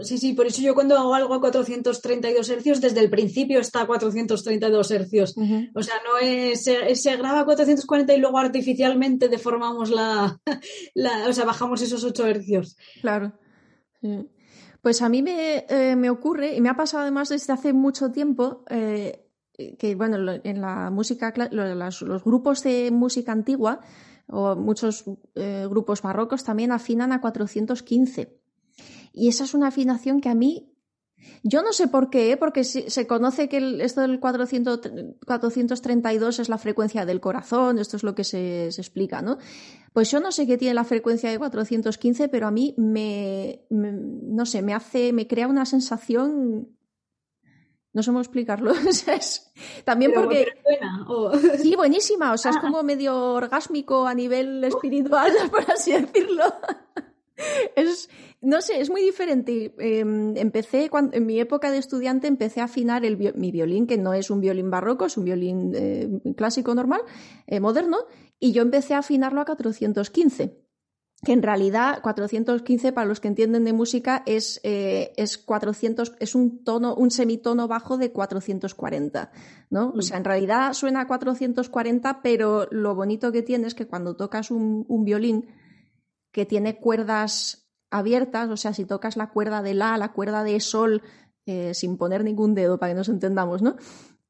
[0.02, 3.82] Sí, sí, por eso yo cuando hago algo a 432 hercios, desde el principio está
[3.82, 5.36] a 432 hercios.
[5.74, 10.40] O sea, no es, se, graba a 440 y luego artificialmente deformamos la,
[11.28, 12.76] o sea, bajamos esos 8 hercios.
[13.00, 13.32] Claro.
[14.82, 18.12] Pues a mí me, eh, me, ocurre, y me ha pasado además desde hace mucho
[18.12, 19.26] tiempo, eh,
[19.78, 23.82] que bueno, en la música, los, grupos de música antigua
[24.28, 28.40] o muchos eh, grupos barrocos también afinan a 415.
[29.14, 30.74] Y esa es una afinación que a mí,
[31.44, 32.38] yo no sé por qué, ¿eh?
[32.38, 34.82] porque se, conoce que esto del 400,
[35.26, 39.38] 432 es la frecuencia del corazón, esto es lo que se, explica, ¿no?
[39.94, 44.46] Pues yo no sé qué tiene la frecuencia de 415, pero a mí me no
[44.46, 46.70] sé, me hace, me crea una sensación
[47.94, 48.74] no sé cómo explicarlo.
[49.86, 50.48] también porque.
[51.62, 52.34] Sí, buenísima.
[52.34, 52.62] O sea, es ah.
[52.62, 56.44] como medio orgásmico a nivel espiritual, por así decirlo.
[57.76, 58.10] Es,
[58.42, 59.74] no sé, es muy diferente.
[59.80, 63.98] Em, empecé, cuando, en mi época de estudiante, empecé a afinar el, mi violín, que
[63.98, 67.02] no es un violín barroco, es un violín eh, clásico normal,
[67.48, 67.98] eh, moderno,
[68.40, 70.62] y yo empecé a afinarlo a 415
[71.24, 76.34] que en realidad 415 para los que entienden de música es, eh, es 400 es
[76.34, 79.32] un tono un semitono bajo de 440
[79.70, 83.88] no o sea en realidad suena a 440 pero lo bonito que tiene es que
[83.88, 85.48] cuando tocas un, violín
[86.32, 90.60] que tiene cuerdas abiertas o sea si tocas la cuerda de la la cuerda de
[90.60, 91.04] sol
[91.46, 93.76] eh, sin poner ningún dedo para que nos entendamos no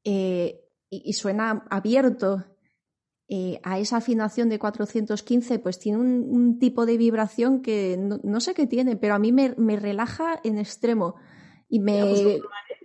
[0.04, 0.58] eh,
[0.90, 2.51] y suena abierto
[3.28, 8.52] eh, a esa afinación de 415, pues tiene un, tipo de vibración que no, sé
[8.52, 11.14] qué tiene, pero a mí me, relaja en extremo.
[11.68, 12.02] Y me.
[12.02, 12.40] Pues,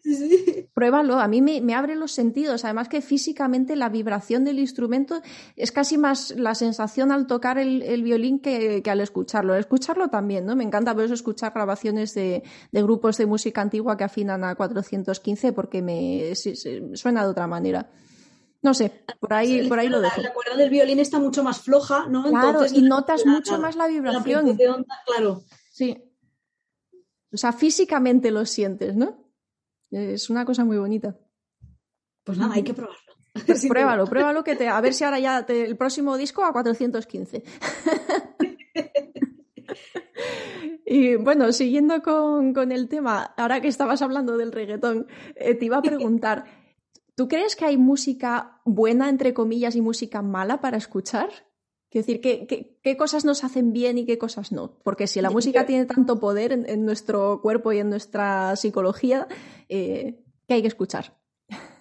[0.74, 2.64] Pruébalo, a mí me, abre los sentidos.
[2.64, 5.22] Además, que físicamente la vibración del instrumento
[5.58, 9.56] es casi más la sensación al tocar el, violín que, al escucharlo.
[9.56, 10.56] escucharlo también, ¿no?
[10.56, 15.52] Me encanta por eso escuchar grabaciones de, grupos de música antigua que afinan a 415
[15.52, 16.34] porque me
[16.94, 17.90] suena de otra manera.
[18.62, 20.22] No sé, por ahí, por ahí lo dejo.
[20.22, 22.24] La, cuerda del violín está mucho más floja, ¿no?
[22.24, 24.58] Claro, y notas mucho más la vibración.
[25.06, 25.44] claro.
[25.72, 26.04] Sí.
[27.32, 29.32] O sea, físicamente lo sientes, ¿no?
[29.92, 31.16] Es una cosa muy bonita.
[32.24, 32.98] Pues nada, hay que probarlo.
[33.70, 37.44] pruébalo, pruébalo que te, a ver si ahora ya el próximo disco a 415.
[40.86, 45.66] y bueno, siguiendo con, con, el tema, ahora que estabas hablando del reggaetón, eh, te
[45.66, 46.46] iba a preguntar,
[47.18, 51.30] ¿Tú crees que hay música buena, entre comillas, y música mala para escuchar?
[51.90, 54.78] Quiero decir, ¿qué, qué, cosas nos hacen bien y qué cosas no?
[54.84, 59.28] Porque si la música tiene tanto poder en, nuestro cuerpo y en nuestra psicología,
[59.68, 61.18] eh, ¿qué hay que escuchar?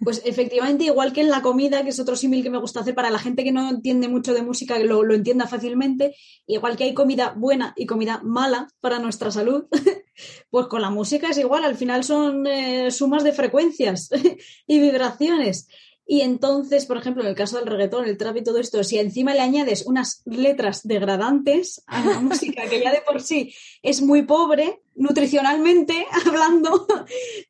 [0.03, 2.95] Pues efectivamente, igual que en la comida, que es otro símil que me gusta hacer
[2.95, 6.15] para la gente que no entiende mucho de música, que lo, lo, entienda fácilmente,
[6.47, 9.65] igual que hay comida buena y comida mala para nuestra salud,
[10.51, 14.11] pues con la música es igual, al final son eh, sumas de frecuencias
[14.67, 15.69] y vibraciones.
[16.09, 18.99] Y entonces, por ejemplo, en el caso del reggaetón, el trap y todo esto, si
[18.99, 23.53] encima le añades unas letras degradantes a la música que ya de por sí
[23.83, 26.87] es muy pobre, nutricionalmente hablando,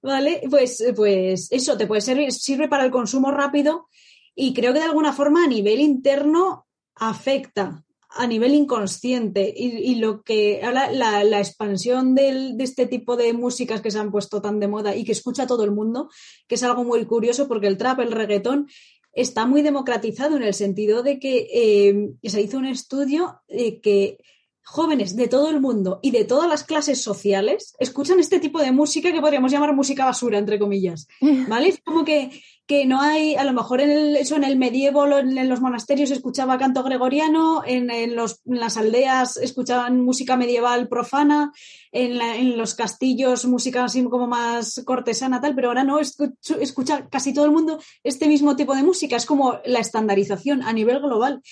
[0.02, 0.42] ¿vale?
[0.50, 3.88] Pues, pues eso te puede servir, sirve para el consumo rápido
[4.34, 10.22] y creo que de alguna forma a nivel interno afecta a nivel inconsciente y, lo
[10.22, 14.68] que ahora la, expansión de este tipo de músicas que se han puesto tan de
[14.68, 16.08] moda y que escucha todo el mundo,
[16.48, 18.68] que es algo muy curioso porque el trap, el reggaetón,
[19.12, 24.18] está muy democratizado en el sentido de que eh, se hizo un estudio de que
[24.66, 28.72] jóvenes de todo el mundo y de todas las clases sociales escuchan este tipo de
[28.72, 31.06] música que podríamos llamar música basura, entre comillas.
[31.48, 31.68] ¿Vale?
[31.68, 32.30] Es como que
[32.66, 36.10] que no hay, a lo mejor en el, eso en el medievo, en los monasterios
[36.10, 41.52] escuchaba canto gregoriano, en, los, las aldeas escuchaban música medieval profana,
[41.92, 47.44] en, los castillos música así como más cortesana, tal, pero ahora no, escucha, casi todo
[47.44, 51.42] el mundo este mismo tipo de música, es como la estandarización a nivel global.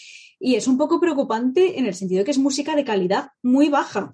[0.44, 3.70] Y es un poco preocupante en el sentido de que es música de calidad muy
[3.70, 4.12] baja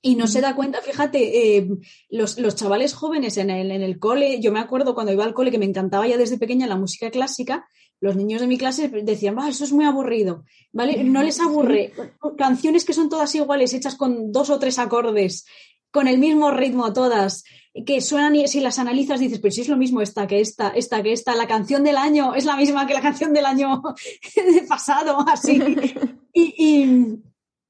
[0.00, 1.68] y no se da cuenta, fíjate, eh,
[2.10, 5.52] los, chavales jóvenes en el, en el cole, yo me acuerdo cuando iba al cole
[5.52, 7.68] que me encantaba ya desde pequeña la música clásica,
[8.00, 11.04] los niños de mi clase decían, va, eso es muy aburrido, ¿vale?
[11.04, 11.92] No les aburre.
[12.36, 15.46] Canciones que son todas iguales, hechas con dos o tres acordes,
[15.92, 17.44] con el mismo ritmo todas,
[17.86, 20.70] que suenan y si las analizas dices, pero si es lo mismo esta que esta,
[20.70, 23.82] esta que esta, la canción del año es la misma que la canción del año
[24.68, 25.62] pasado, así.
[26.32, 27.22] y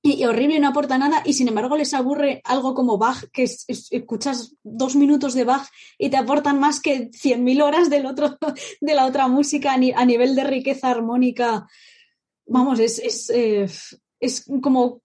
[0.04, 4.56] y, horrible, no aporta nada, y sin embargo les aburre algo como Bach, que escuchas
[4.64, 8.37] dos minutos de Bach y te aportan más que 100.000 horas del otro,
[8.80, 11.68] de la otra música a, nivel de riqueza armónica.
[12.46, 13.68] Vamos, es, es, eh,
[14.18, 15.02] es como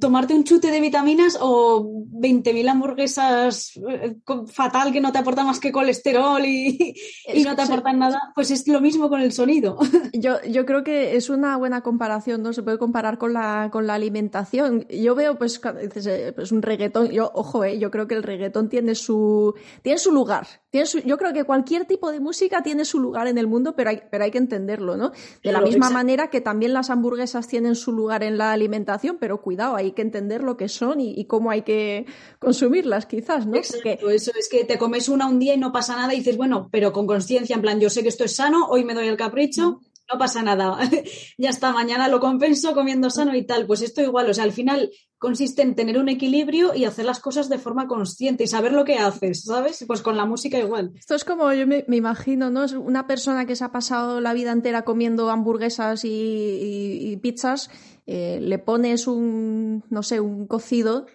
[0.00, 5.60] tomarte un chute de vitaminas o 20.000 hamburguesas eh, fatal que no te aporta más
[5.60, 6.94] que colesterol y,
[7.44, 9.78] no te aportan nada, pues es lo mismo con el sonido.
[10.12, 12.52] Yo, yo creo que es una buena comparación, ¿no?
[12.52, 14.86] Se puede comparar con la, con la alimentación.
[14.88, 15.60] Yo veo, pues,
[16.06, 19.98] eh, pues un reggaetón, yo, ojo, eh, yo creo que el reggaetón tiene su, tiene
[19.98, 20.46] su lugar.
[20.70, 23.90] Tiene yo creo que cualquier tipo de música tiene su lugar en el mundo, pero
[23.90, 25.12] hay, pero hay que entenderlo, ¿no?
[25.42, 29.42] De la misma manera que también las hamburguesas tienen su lugar en la alimentación, pero
[29.42, 32.06] cuidado, hay que entender lo que son y, cómo hay que
[32.38, 33.56] consumirlas, quizás, ¿no?
[33.56, 36.36] Exacto, eso es que te comes una un día y no pasa nada y dices,
[36.36, 39.08] bueno, pero con conciencia, en plan, yo sé que esto es sano, hoy me doy
[39.08, 39.80] el capricho,
[40.12, 40.78] no pasa nada,
[41.38, 43.66] ya está, mañana lo compenso comiendo sano y tal.
[43.66, 47.20] Pues esto igual, o sea, al final consiste en tener un equilibrio y hacer las
[47.20, 49.84] cosas de forma consciente y saber lo que haces, ¿sabes?
[49.86, 50.92] Pues con la música igual.
[50.96, 52.64] Esto es como yo me, imagino, ¿no?
[52.64, 57.70] Es una persona que se ha pasado la vida entera comiendo hamburguesas y, pizzas,
[58.06, 61.06] eh, le pones un, no sé, un cocido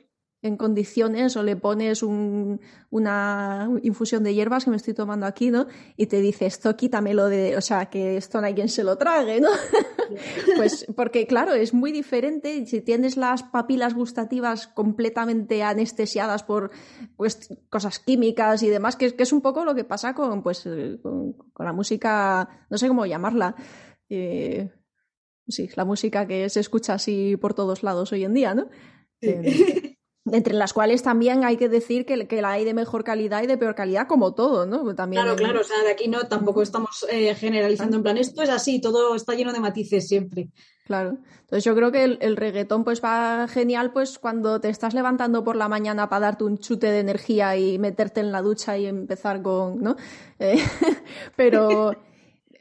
[0.44, 5.68] en condiciones o le pones una infusión de hierbas que me estoy tomando aquí, ¿no?
[5.98, 8.98] Y te dice, esto quítamelo de, o sea, que esto no hay quien se lo
[8.98, 9.50] trague, ¿no?
[10.58, 16.72] pues porque, claro, es muy diferente si tienes las papilas gustativas completamente anestesiadas por
[17.18, 20.68] pues, cosas químicas y demás, que, que es un poco lo que pasa con, pues,
[21.04, 23.56] con, la música, no sé cómo llamarla.
[24.10, 24.72] Eh,
[25.48, 28.70] sí, la música que se escucha así por todos lados hoy en día, ¿no?
[29.22, 29.81] Eh,
[30.32, 33.48] entre las cuales también hay que decir que, que, la hay de mejor calidad y
[33.48, 34.96] de peor calidad, como todo, ¿no?
[34.96, 38.42] También claro, claro, o sea, de aquí no, tampoco estamos eh, generalizando en plan, esto
[38.42, 40.50] es así, todo está lleno de matices siempre.
[40.86, 41.18] Claro.
[41.42, 45.56] Entonces yo creo que el, reggaetón pues va genial pues cuando te estás levantando por
[45.56, 49.42] la mañana para darte un chute de energía y meterte en la ducha y empezar
[49.42, 49.96] con, ¿no?
[50.40, 50.58] Eh,
[51.36, 51.94] pero,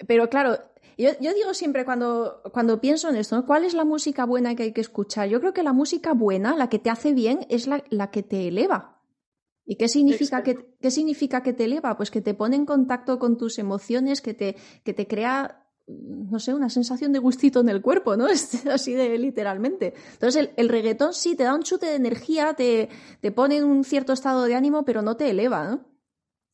[0.07, 0.59] pero claro,
[1.01, 4.73] yo, digo siempre cuando, cuando pienso en esto, ¿cuál es la música buena que hay
[4.73, 5.29] que escuchar?
[5.29, 8.23] Yo creo que la música buena, la que te hace bien, es la, la que
[8.23, 9.01] te eleva.
[9.65, 11.97] ¿Y qué significa que, qué significa que te eleva?
[11.97, 16.39] Pues que te pone en contacto con tus emociones, que te, que te crea, no
[16.41, 18.27] sé, una sensación de gustito en el cuerpo, ¿no?
[18.71, 19.95] Así de literalmente.
[20.13, 22.89] Entonces el, el, reggaetón sí te da un chute de energía, te,
[23.21, 25.90] te pone en un cierto estado de ánimo, pero no te eleva, ¿no?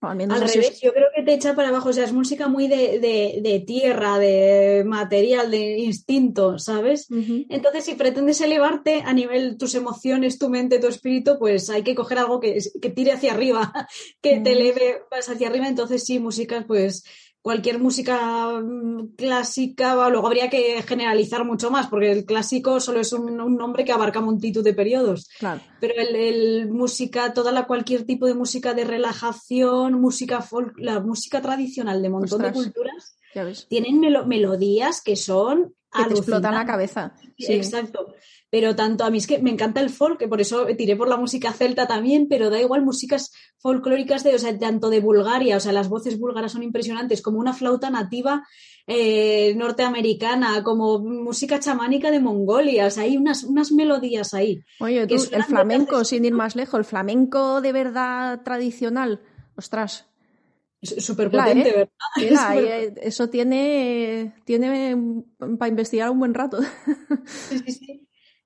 [0.08, 3.64] Al, revés, yo creo que te echa para abajo, o sea, es música muy de,
[3.66, 7.08] tierra, de material, de instinto, ¿sabes?
[7.10, 11.94] Entonces, si pretendes elevarte a nivel tus emociones, tu mente, tu espíritu, pues hay que
[11.94, 13.72] coger algo que, que tire hacia arriba,
[14.22, 15.68] que te eleve más hacia arriba.
[15.68, 17.04] Entonces, sí, músicas, pues
[17.46, 23.12] cualquier música mm, clásica, luego habría que generalizar mucho más, porque el clásico solo es
[23.12, 25.28] un, nombre que abarca multitud de periodos.
[25.38, 25.60] Claro.
[25.78, 31.40] Pero el, música, toda la cualquier tipo de música de relajación, música folk, la música
[31.40, 33.16] tradicional de montón de culturas,
[33.68, 37.14] tienen melodías que son que te explotan la cabeza.
[37.38, 37.52] Sí.
[37.52, 38.12] Exacto
[38.56, 41.08] pero tanto a mí es que me encanta el folk, que por eso tiré por
[41.08, 45.58] la música celta también, pero da igual músicas folclóricas de, o sea, tanto de Bulgaria,
[45.58, 48.46] o sea, las voces búlgaras son impresionantes, como una flauta nativa
[48.86, 54.62] eh, norteamericana, como música chamánica de Mongolia, o sea, hay unas, unas melodías ahí.
[54.80, 59.20] Oye, tú, el flamenco, sin ir más lejos, el flamenco de verdad tradicional,
[59.54, 60.06] ostras.
[60.80, 61.88] Súper potente, ¿verdad?
[62.56, 64.96] Eh, eso tiene, tiene
[65.58, 66.58] para investigar un buen rato.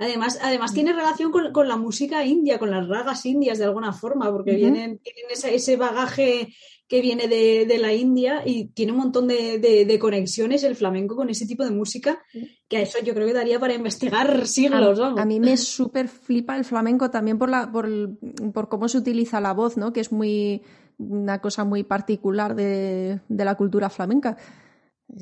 [0.01, 4.33] Además, además tiene relación con, la música india, con las ragas indias de alguna forma,
[4.33, 6.55] porque vienen, tienen ese, bagaje
[6.89, 11.47] que viene de, la India y tiene un montón de, conexiones el flamenco con ese
[11.47, 12.19] tipo de música,
[12.67, 14.99] que a eso yo creo que daría para investigar siglos.
[14.99, 19.53] A, mí me súper flipa el flamenco también por, la, por, cómo se utiliza la
[19.53, 19.93] voz, ¿no?
[19.93, 20.63] que es muy
[20.97, 24.39] una cosa muy particular de, la cultura flamenca.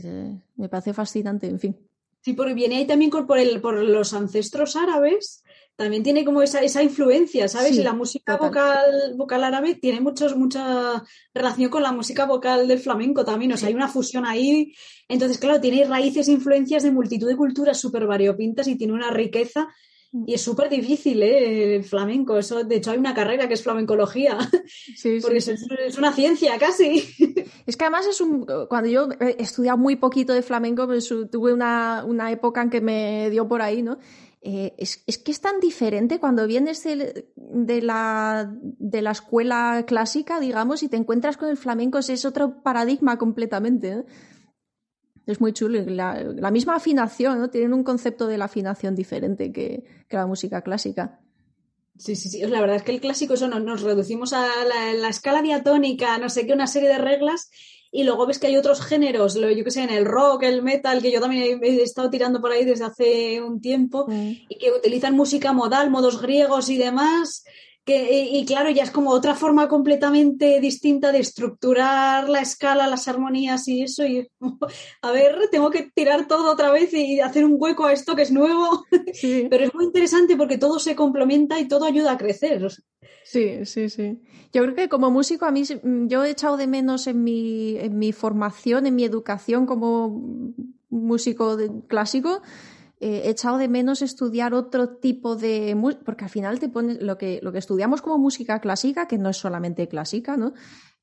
[0.04, 1.87] Eh, me parece fascinante, en fin.
[2.28, 5.42] Sí, porque viene ahí también por, por los ancestros árabes,
[5.76, 7.78] también tiene como esa, esa influencia, ¿sabes?
[7.78, 11.02] y la música vocal, vocal árabe tiene muchos, mucha
[11.32, 14.74] relación con la música vocal del flamenco también, o sea, hay una fusión ahí.
[15.08, 19.10] Entonces, claro, tiene raíces e influencias de multitud de culturas súper variopintas y tiene una
[19.10, 19.68] riqueza
[20.10, 21.76] y es súper difícil, ¿eh?
[21.76, 22.38] El flamenco.
[22.38, 24.38] Eso, de hecho, hay una carrera que es flamencología.
[24.96, 27.04] Sí, porque Es, una ciencia casi.
[27.66, 28.46] Es que además es un.
[28.68, 33.28] Cuando yo he estudiado muy poquito de flamenco, pues, tuve una, época en que me
[33.30, 33.98] dio por ahí, ¿no?
[34.40, 40.82] Eh, es, que es tan diferente cuando vienes de, la, de la escuela clásica, digamos,
[40.82, 43.94] y te encuentras con el flamenco, es otro paradigma completamente.
[43.96, 44.04] ¿no?
[45.28, 45.78] Es muy chulo.
[45.86, 47.50] La, misma afinación, ¿no?
[47.50, 51.20] Tienen un concepto de la afinación diferente que, la música clásica.
[51.98, 52.40] Sí, sí, sí.
[52.46, 56.46] La verdad es que el clásico eso nos, reducimos a la, escala diatónica, no sé
[56.46, 57.50] qué, una serie de reglas,
[57.92, 60.62] y luego ves que hay otros géneros, lo, yo que sé, en el rock, el
[60.62, 64.30] metal, que yo también he, estado tirando por ahí desde hace un tiempo, mm.
[64.48, 67.44] y que utilizan música modal, modos griegos y demás,
[67.90, 73.66] y, claro, ya es como otra forma completamente distinta de estructurar la escala, las armonías
[73.68, 74.04] y eso.
[74.04, 74.28] Y
[75.02, 78.22] a ver, tengo que tirar todo otra vez y hacer un hueco a esto que
[78.22, 78.84] es nuevo.
[79.50, 82.66] Pero es muy interesante porque todo se complementa y todo ayuda a crecer.
[83.24, 84.20] Sí, sí, sí.
[84.52, 85.62] Yo creo que como músico, a mí
[86.06, 90.54] yo he echado de menos en mi, en mi formación, en mi educación como
[90.90, 92.42] músico clásico
[93.00, 97.00] eh, he echado de menos estudiar otro tipo de música, porque al final te pones
[97.00, 100.54] lo que, lo que estudiamos como música clásica, que no es solamente clásica, ¿no?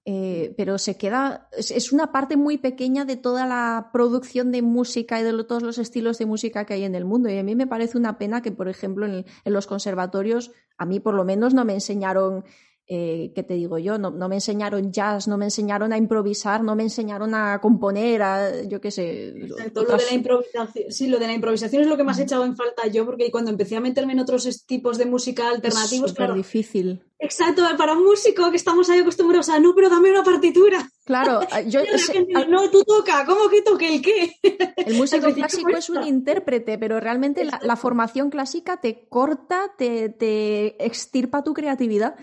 [0.07, 5.19] Eh, pero se queda, es, una parte muy pequeña de toda la producción de música
[5.19, 7.29] y de todos los estilos de música que hay en el mundo.
[7.29, 10.85] Y a mí me parece una pena que, por ejemplo, en, en los conservatorios, a
[10.85, 12.43] mí por lo menos no me enseñaron
[12.87, 13.97] eh, ¿qué te digo yo?
[13.97, 18.61] No, me enseñaron jazz, no me enseñaron a improvisar, no me enseñaron a componer, a,
[18.63, 19.29] yo qué sé.
[19.29, 22.23] Exacto, lo de la improvisación, sí, lo de la improvisación es lo que más he
[22.23, 26.11] echado en falta yo, porque cuando empecé a meterme en otros tipos de música alternativos,
[26.11, 27.01] es claro, difícil.
[27.17, 30.87] Exacto, para un músico que estamos ahí acostumbrados a, no, pero dame una partitura.
[31.05, 31.81] Claro, yo...
[32.47, 34.35] no, tú toca, ¿cómo que toque el qué?
[34.77, 40.85] El músico clásico es un intérprete, pero realmente la, formación clásica te corta, te, te
[40.85, 42.15] extirpa tu creatividad.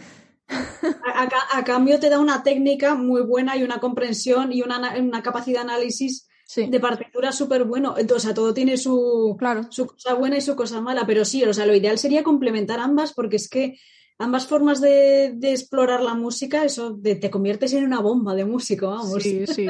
[1.52, 5.72] A, cambio te da una técnica muy buena y una comprensión y una, capacidad de
[5.72, 7.94] análisis de partitura súper bueno.
[7.96, 9.66] Entonces, o todo tiene su, claro.
[9.70, 12.80] su cosa buena y su cosa mala, pero sí, o sea, lo ideal sería complementar
[12.80, 13.78] ambas porque es que
[14.18, 19.22] ambas formas de, explorar la música, eso te conviertes en una bomba de músico, vamos.
[19.22, 19.66] Sí, sí.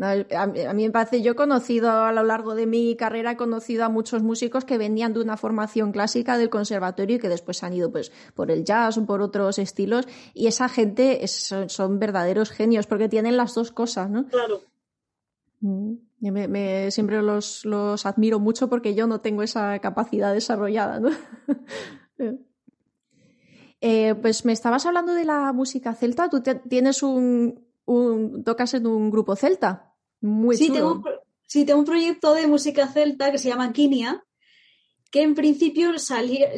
[0.00, 3.84] A, mí me parece, yo he conocido a lo largo de mi carrera, he conocido
[3.84, 7.72] a muchos músicos que venían de una formación clásica del conservatorio y que después han
[7.72, 12.86] ido pues por el jazz o por otros estilos y esa gente son, verdaderos genios
[12.86, 14.26] porque tienen las dos cosas, ¿no?
[14.28, 14.60] Claro.
[15.60, 21.10] Mm, me, siempre los, los, admiro mucho porque yo no tengo esa capacidad desarrollada, ¿no?
[23.80, 28.86] Eh, pues me estabas hablando de la música celta, tú tienes un, un, tocas en
[28.86, 29.87] un grupo celta.
[30.20, 31.02] Muy sí, Tengo,
[31.46, 34.24] sí, tengo un proyecto de música celta que se llama Kinia,
[35.10, 35.92] que en principio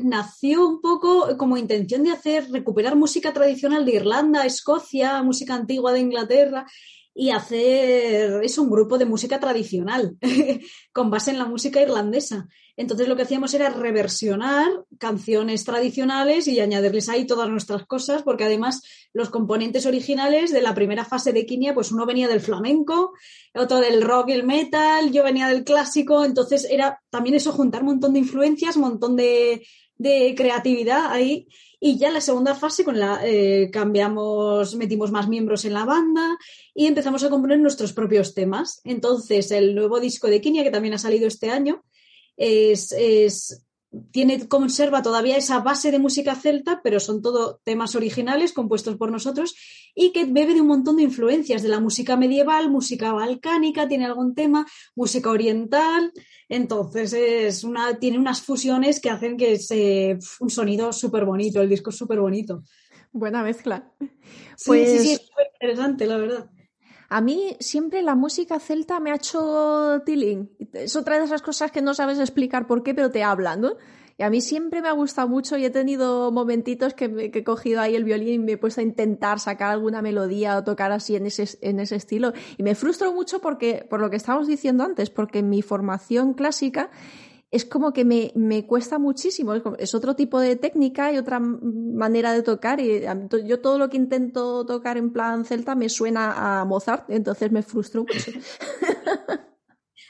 [0.03, 5.93] nació un poco como intención de hacer, recuperar música tradicional de Irlanda, Escocia, música antigua
[5.93, 6.67] de Inglaterra.
[7.15, 10.17] Y hacer es un grupo de música tradicional
[10.93, 12.49] con base en la música irlandesa.
[12.77, 18.45] Entonces lo que hacíamos era reversionar canciones tradicionales y añadirles ahí todas nuestras cosas, porque
[18.45, 18.83] además
[19.13, 23.13] los componentes originales de la primera fase de Kinia, pues uno venía del flamenco,
[23.55, 27.83] otro del rock y el metal, yo venía del clásico, entonces era también eso, juntar
[27.83, 29.67] un montón de influencias, un montón de,
[29.99, 31.47] de creatividad ahí.
[31.83, 36.37] Y ya la segunda fase con la eh, cambiamos, metimos más miembros en la banda
[36.81, 38.81] y empezamos a componer nuestros propios temas.
[38.85, 41.85] Entonces, el nuevo disco de Kinia, que también ha salido este año,
[42.39, 43.67] es, es
[44.13, 49.13] tiene, conserva todavía esa base de música celta, pero son todo temas originales compuestos por
[49.13, 49.55] nosotros
[49.95, 54.07] y que bebe de un montón de influencias de la música medieval, música balcánica, tiene
[54.07, 56.15] algún tema, música oriental.
[56.49, 61.69] Entonces es una, tiene unas fusiones que hacen que sea un sonido súper bonito, el
[61.69, 62.63] disco es súper bonito.
[63.13, 63.93] Buena mezcla.
[64.65, 64.89] Pues...
[64.89, 66.51] Sí, sí, sí, es súper interesante, la verdad.
[67.11, 70.49] A mí siempre la música celta me ha hecho tiling.
[70.73, 73.73] Es otra de esas cosas que no sabes explicar por qué, pero te hablan, ¿no?
[74.17, 77.81] Y a mí siempre me ha gustado mucho y he tenido momentitos que, he cogido
[77.81, 81.17] ahí el violín y me he puesto a intentar sacar alguna melodía o tocar así
[81.17, 82.33] en ese, en ese estilo.
[82.59, 86.91] Y me frustro mucho porque, por lo que estábamos diciendo antes, porque mi formación clásica
[87.51, 89.55] es como que me, me cuesta muchísimo.
[89.79, 92.81] Es, otro tipo de técnica y otra manera de tocar.
[92.81, 93.03] Y
[93.45, 97.63] yo todo lo que intento tocar en plan celta me suena a Mozart, entonces me
[97.63, 98.31] frustro mucho.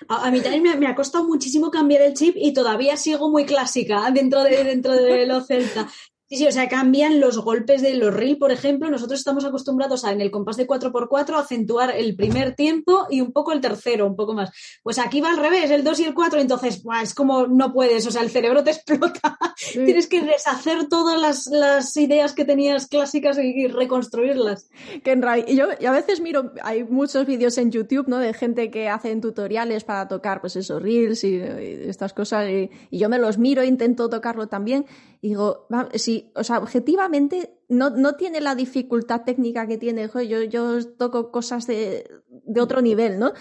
[0.08, 4.10] A, mí también me, ha costado muchísimo cambiar el chip y todavía sigo muy clásica
[4.10, 5.88] dentro de, dentro de lo celta.
[6.30, 8.88] Sí, sí, o sea, cambian los golpes de los reel, por ejemplo.
[8.88, 13.32] Nosotros estamos acostumbrados a en el compás de 4x4 acentuar el primer tiempo y un
[13.32, 14.52] poco el tercero, un poco más.
[14.84, 18.06] Pues aquí va al revés, el 2 y el 4, entonces es como no puedes,
[18.06, 19.36] o sea, el cerebro te explota.
[19.72, 24.68] Tienes que deshacer todas las, las, ideas que tenías clásicas y, reconstruirlas.
[25.02, 28.18] Que en y yo a veces miro, hay muchos vídeos en YouTube, ¿no?
[28.18, 32.98] De gente que hacen tutoriales para tocar, pues esos reels y, estas cosas, y, y
[32.98, 34.86] yo me los miro, e intento tocarlo también
[35.22, 40.42] y digo, si, o sea, objetivamente no, no tiene la dificultad técnica que tiene, yo,
[40.42, 43.32] yo toco cosas de, de otro nivel, ¿no?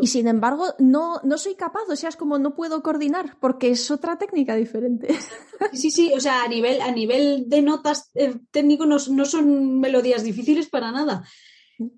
[0.00, 3.70] Y sin embargo, no, no soy capaz, o sea, es como no puedo coordinar, porque
[3.70, 5.08] es otra técnica diferente.
[5.72, 9.80] Sí, sí, o sea, a nivel, a nivel de notas eh, técnico no, no, son
[9.80, 11.24] melodías difíciles para nada.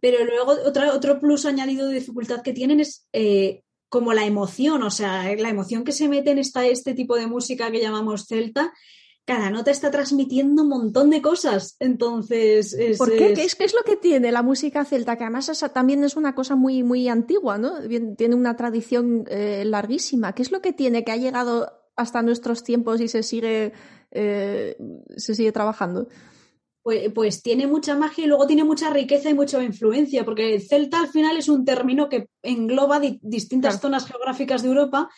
[0.00, 3.63] Pero luego otra, otro plus añadido de dificultad que tienen es eh,
[3.94, 7.28] como la emoción, o sea, la emoción que se mete en esta, este tipo de
[7.28, 8.72] música que llamamos celta,
[9.24, 11.76] cada nota está transmitiendo un montón de cosas.
[11.78, 12.72] Entonces.
[12.72, 13.34] Es, ¿Por qué?
[13.34, 15.14] ¿Qué, es, lo que tiene la música celta?
[15.16, 17.74] Que además también es una cosa muy, muy antigua, ¿no?
[18.18, 20.34] Tiene una tradición eh, larguísima.
[20.34, 23.74] ¿Qué es lo que tiene que ha llegado hasta nuestros tiempos y se sigue,
[24.10, 24.76] eh,
[25.16, 26.08] se sigue trabajando?
[26.84, 31.00] Pues, pues, tiene mucha magia y luego tiene mucha riqueza y mucha influencia, porque celta
[31.00, 35.08] al final es un término que engloba distintas zonas geográficas de Europa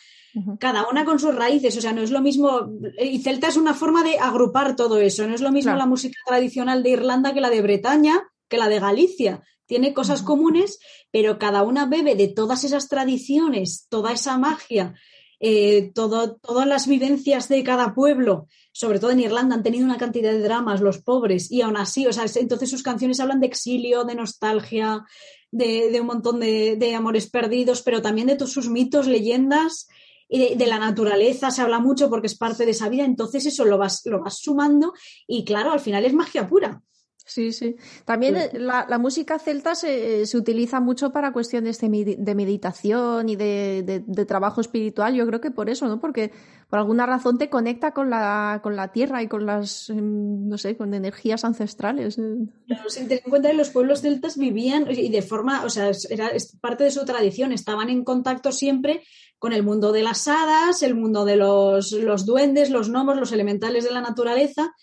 [0.59, 3.73] cada una con sus raíces, o sea, no es lo mismo, y celta es una
[3.73, 7.41] forma de agrupar todo eso, no es lo mismo la música tradicional de Irlanda que
[7.41, 10.79] la de Bretaña, que la de Galicia, tiene cosas comunes,
[11.11, 14.93] pero cada una bebe de todas esas tradiciones, toda esa magia,
[15.39, 19.97] eh, todo, todas las vivencias de cada pueblo, sobre todo en Irlanda, han tenido una
[19.97, 23.47] cantidad de dramas, los pobres, y aún así, o sea, entonces sus canciones hablan de
[23.47, 25.05] exilio, de nostalgia,
[25.51, 29.87] de, un montón de, de, amores perdidos, pero también de todos sus mitos, leyendas
[30.29, 33.65] y de, la naturaleza se habla mucho porque es parte de esa vida, entonces eso
[33.65, 34.93] lo vas, lo vas sumando
[35.25, 36.81] y claro, al final es magia pura.
[37.27, 37.75] Sí, sí.
[38.05, 43.35] También eh, la, música celta se, se, utiliza mucho para cuestiones de, de meditación y
[43.35, 45.13] de, de, trabajo espiritual.
[45.13, 45.99] Yo creo que por eso, ¿no?
[45.99, 46.31] Porque
[46.69, 50.57] por alguna razón te conecta con la, con la tierra y con las, em, no
[50.57, 52.15] sé, con energías ancestrales.
[52.15, 55.91] Claro, sin tener en cuenta que los pueblos celtas vivían y de forma, o sea,
[56.09, 59.03] era parte de su tradición, estaban en contacto siempre
[59.37, 63.33] con el mundo de las hadas, el mundo de los, los duendes, los gnomos, los
[63.33, 64.73] elementales de la naturaleza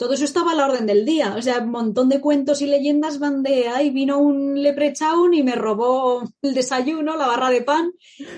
[0.00, 1.34] todo eso estaba a la orden del día.
[1.36, 5.42] O sea, un montón de cuentos y leyendas van de, ay, vino un leprechaun y
[5.42, 7.92] me robó el desayuno, la barra de pan,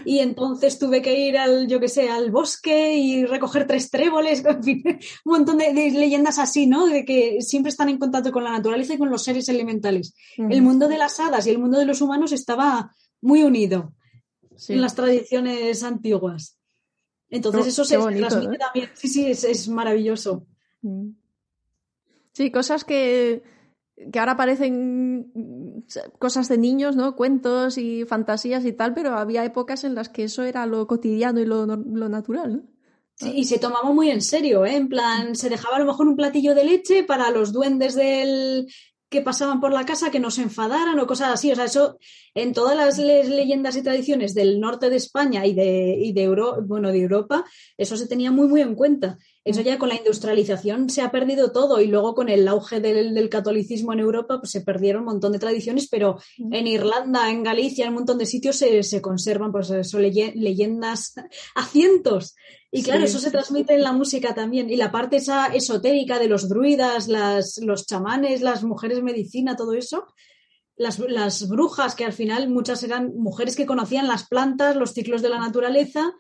[0.05, 4.45] y entonces tuve que ir al, yo qué sé, al bosque y recoger tres tréboles,
[4.45, 4.83] en fin,
[5.25, 6.89] un montón de, leyendas así, ¿no?
[6.89, 10.17] De que siempre están en contacto con la naturaleza y con los seres elementales.
[10.37, 13.95] El mundo de las hadas y el mundo de los humanos estaba muy unido
[14.67, 16.59] en las tradiciones antiguas.
[17.31, 18.91] Entonces eso se transmite también.
[18.95, 20.45] Sí, sí, es, maravilloso.
[20.81, 21.22] Mm.
[22.33, 23.43] Sí, cosas que,
[24.11, 25.85] que ahora parecen
[26.19, 27.17] cosas de niños, ¿no?
[27.17, 31.41] Cuentos y fantasías y tal, pero había épocas en las que eso era lo cotidiano
[31.41, 32.63] y lo, lo natural, ¿no?
[33.15, 34.75] Sí, y se tomaba muy en serio, ¿eh?
[34.75, 38.67] En plan, se dejaba a lo mejor un platillo de leche para los duendes del,
[39.13, 41.53] que pasaban por la casa que no se enfadaran o cosas así.
[41.53, 41.99] O sea, eso
[42.35, 46.29] en todas las leyendas y tradiciones del norte de España y de, y de,
[46.65, 47.45] bueno, de Europa,
[47.77, 49.19] eso se tenía muy, muy en cuenta.
[49.45, 53.29] Eso ya con la industrialización se ha perdido todo y luego con el auge del,
[53.29, 57.85] catolicismo en Europa pues se perdieron un montón de tradiciones, pero en Irlanda, en Galicia,
[57.85, 61.15] en un montón de sitios se, conservan pues eso, leyendas
[61.57, 62.37] a cientos.
[62.71, 64.71] Y claro, eso se transmite en la música también.
[64.71, 69.75] Y la parte esa esotérica de los druidas, las, los chamanes, las mujeres medicina, todo
[69.75, 70.07] eso,
[70.77, 75.21] las, las, brujas, que al final muchas eran mujeres que conocían las plantas, los ciclos
[75.21, 76.15] de la naturaleza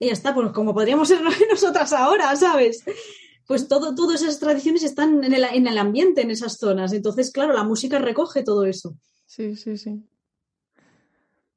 [0.00, 1.20] y ya está, pues como podríamos ser
[1.50, 2.82] nosotras ahora, ¿sabes?
[3.46, 6.92] Pues todo, todas esas tradiciones están en el, en el ambiente, en esas zonas.
[6.92, 8.96] Entonces, claro, la música recoge todo eso.
[9.26, 10.02] Sí, sí, sí.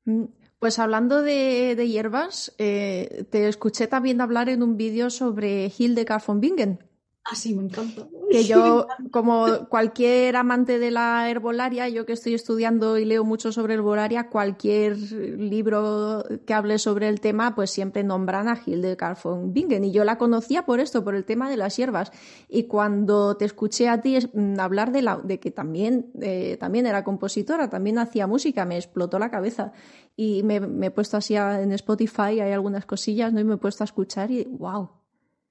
[0.06, 0.26] Mm,
[0.60, 6.42] pues hablando de, hierbas, eh, te escuché también hablar en un vídeo sobre Hildegard von
[6.42, 6.80] Bingen.
[7.26, 8.08] Ah, sí, me encanta.
[8.32, 13.52] Que yo, como cualquier amante de la herbolaria, yo que estoy estudiando y leo mucho
[13.52, 19.54] sobre herbolaria, cualquier libro que hable sobre el tema, pues siempre nombran a Hildegard von
[19.54, 19.84] Bingen.
[19.84, 22.12] Y yo la conocía por esto, por el tema de las hierbas.
[22.50, 26.88] Y cuando te escuché a ti mm, hablar de, la, de que también, eh, también
[26.88, 29.74] era compositora, también hacía música, me explotó la cabeza.
[30.16, 30.56] Y me,
[30.88, 33.40] he puesto así en Spotify, hay algunas cosillas, ¿no?
[33.40, 35.03] Y me he puesto a escuchar y wow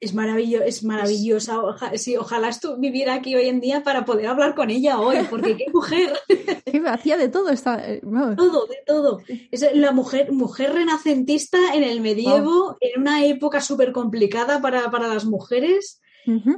[0.03, 0.13] es,
[0.67, 1.61] es maravillosa.
[2.19, 5.67] ojalá esto viviera aquí hoy en día para poder hablar con ella hoy, porque qué
[5.73, 6.13] mujer.
[6.89, 7.51] hacía de todo.
[7.51, 7.89] Esta...
[7.89, 8.01] Eh,
[8.37, 9.21] todo, de todo.
[9.51, 15.07] Es la mujer, mujer renacentista en el medievo, en una época súper complicada para, para
[15.07, 16.02] las mujeres.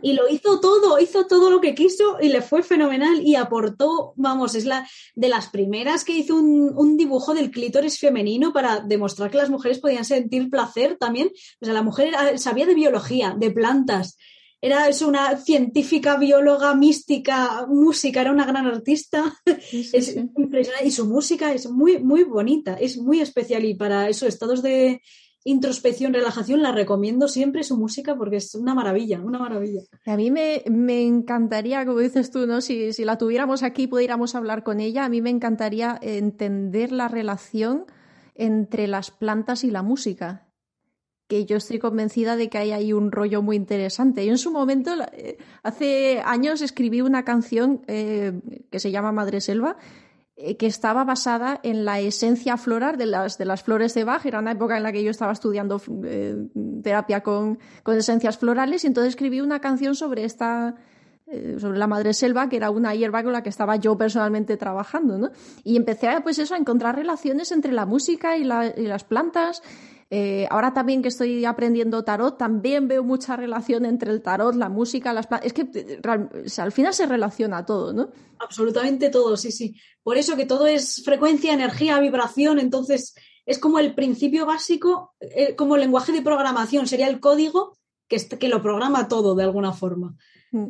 [0.02, 4.12] Y lo hizo todo, hizo todo lo que quiso y le fue fenomenal y aportó,
[4.16, 9.30] vamos, es la de las primeras que hizo un, dibujo del clítoris femenino para demostrar
[9.30, 11.30] que las mujeres podían sentir placer también.
[11.60, 14.16] O sea, la mujer sabía de biología, de plantas,
[14.64, 19.34] era es una científica, bióloga, mística, música, era una gran artista.
[19.92, 24.26] es impresionante y su música es muy, muy bonita, es muy especial y para esos
[24.26, 25.02] estados de,
[25.44, 29.82] introspección, relajación, la recomiendo siempre su música porque es una maravilla, una maravilla.
[30.06, 32.62] A mí me, encantaría, como dices tú, ¿no?
[32.62, 37.08] Si, si, la tuviéramos aquí pudiéramos hablar con ella, a mí me encantaría entender la
[37.08, 37.84] relación
[38.34, 40.48] entre las plantas y la música.
[41.26, 44.26] Que yo estoy convencida de que hay ahí un rollo muy interesante.
[44.26, 48.40] Yo en su momento, eh, hace años, escribí una canción eh,
[48.70, 49.76] que se llama Madre Selva,
[50.36, 54.26] que estaba basada en la esencia floral de las, de las flores de Bach.
[54.26, 56.36] Era una época en la que yo estaba estudiando eh,
[56.82, 60.74] terapia con, con, esencias florales y entonces escribí una canción sobre esta
[61.26, 64.58] eh, sobre la madre selva, que era una hierba con la que estaba yo personalmente
[64.58, 65.30] trabajando, ¿no?
[65.62, 69.62] Y empecé pues eso, a encontrar relaciones entre la música y, la, y las plantas
[70.16, 74.68] eh, ahora también que estoy aprendiendo tarot, también veo mucha relación entre el tarot, la
[74.68, 76.00] música, las Es que eh,
[76.58, 78.10] al final se relaciona todo, ¿no?
[78.38, 79.74] Absolutamente todo, sí, sí.
[80.04, 85.56] Por eso que todo es frecuencia, energía, vibración, entonces es como el principio básico, eh,
[85.56, 89.72] como el lenguaje de programación, sería el código que, que lo programa todo de alguna
[89.72, 90.14] forma.
[90.52, 90.68] Mm.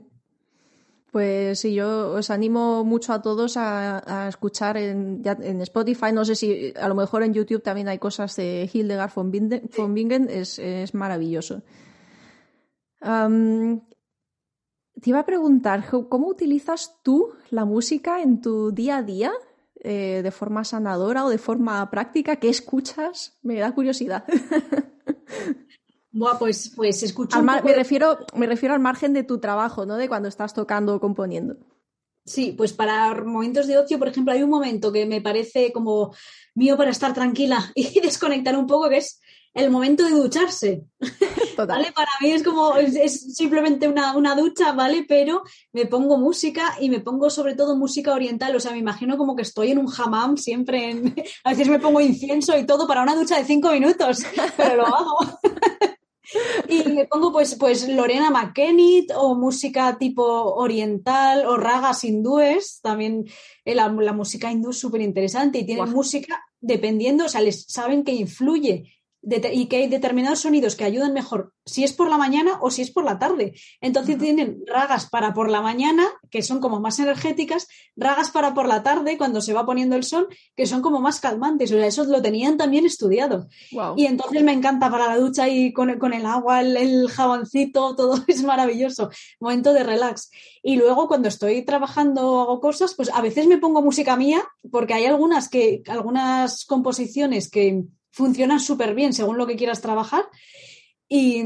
[1.15, 5.23] Pues sí, yo os animo mucho a todos a, escuchar en,
[5.61, 6.11] Spotify.
[6.13, 10.29] No sé si a lo mejor en YouTube también hay cosas de Hildegard von Bingen.
[10.29, 11.63] Es, maravilloso.
[13.01, 13.81] te
[15.05, 19.31] iba a preguntar, ¿cómo utilizas tú la música en tu día a día?
[19.77, 22.35] Eh, ¿De forma sanadora o de forma práctica?
[22.41, 23.39] ¿Qué escuchas?
[23.43, 24.25] Me da curiosidad.
[26.39, 27.43] pues, pues escucho.
[27.43, 29.97] me, refiero, me refiero al margen de tu trabajo, ¿no?
[29.97, 31.57] De cuando estás tocando o componiendo.
[32.27, 36.15] Sí, pues para momentos de ocio, por ejemplo, hay un momento que me parece como
[36.55, 39.21] mío para estar tranquila y desconectar un poco, que es
[39.53, 40.85] el momento de ducharse.
[41.57, 41.93] ¿Vale?
[41.93, 45.05] Para mí es como, es, simplemente una, una, ducha, ¿vale?
[45.07, 45.43] Pero
[45.73, 48.57] me pongo música y me pongo sobre todo música oriental.
[48.57, 50.91] O sea, me imagino como que estoy en un hammam siempre.
[50.91, 54.25] En, a veces me pongo incienso y todo para una ducha de cinco minutos,
[54.57, 55.19] pero lo hago.
[56.69, 63.27] Y me pongo pues, pues Lorena McKennitt o música tipo oriental o ragas hindúes, también
[63.65, 68.05] eh, la, música hindú es súper interesante y tienen música dependiendo, o sea, les saben
[68.05, 68.95] que influye
[69.53, 72.83] y que hay determinados sonidos que ayudan mejor si es por la mañana o si
[72.83, 73.55] es por la tarde.
[73.81, 78.69] Entonces tienen ragas para por la mañana, que son como más energéticas, ragas para por
[78.69, 81.73] la tarde, cuando se va poniendo el sol, que son como más calmantes.
[81.73, 83.49] O sea, eso lo tenían también estudiado.
[83.97, 88.23] Y entonces me encanta para la ducha y con, el agua, el, el, jaboncito, todo
[88.27, 89.11] es maravilloso.
[89.41, 90.31] Momento de relax.
[90.63, 94.43] Y luego cuando estoy trabajando o hago cosas, pues a veces me pongo música mía,
[94.71, 100.25] porque hay algunas que, algunas composiciones que funcionan súper bien según lo que quieras trabajar.
[101.09, 101.43] Y,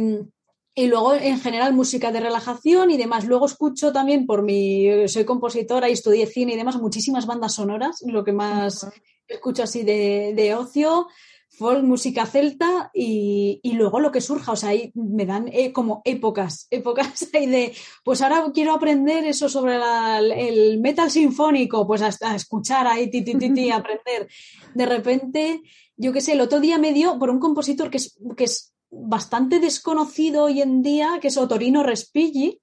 [0.74, 3.24] y luego, en general, música de relajación y demás.
[3.24, 8.02] Luego escucho también, por mi, soy compositora y estudié cine y demás, muchísimas bandas sonoras,
[8.06, 8.86] lo que más
[9.26, 11.08] escucho así de, de, ocio,
[11.50, 14.52] folk, música celta y, y, luego lo que surja.
[14.52, 19.24] O sea, ahí me dan eh, como épocas, épocas ahí de, pues ahora quiero aprender
[19.24, 24.28] eso sobre la, el metal sinfónico, pues hasta escuchar ahí, ti, ti, ti, ti, aprender.
[24.74, 25.62] De repente,
[25.98, 28.72] yo qué sé, el otro día me dio por un compositor que es, que es
[28.90, 32.60] bastante desconocido hoy en día, que es Otorino Respighi.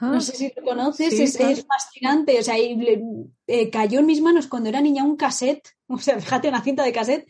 [0.00, 2.38] no sé si lo conoces, es, fascinante.
[2.38, 6.48] O sea, eh, cayó en mis manos cuando era niña un cassette, o sea, fíjate,
[6.48, 7.28] una cinta de cassette,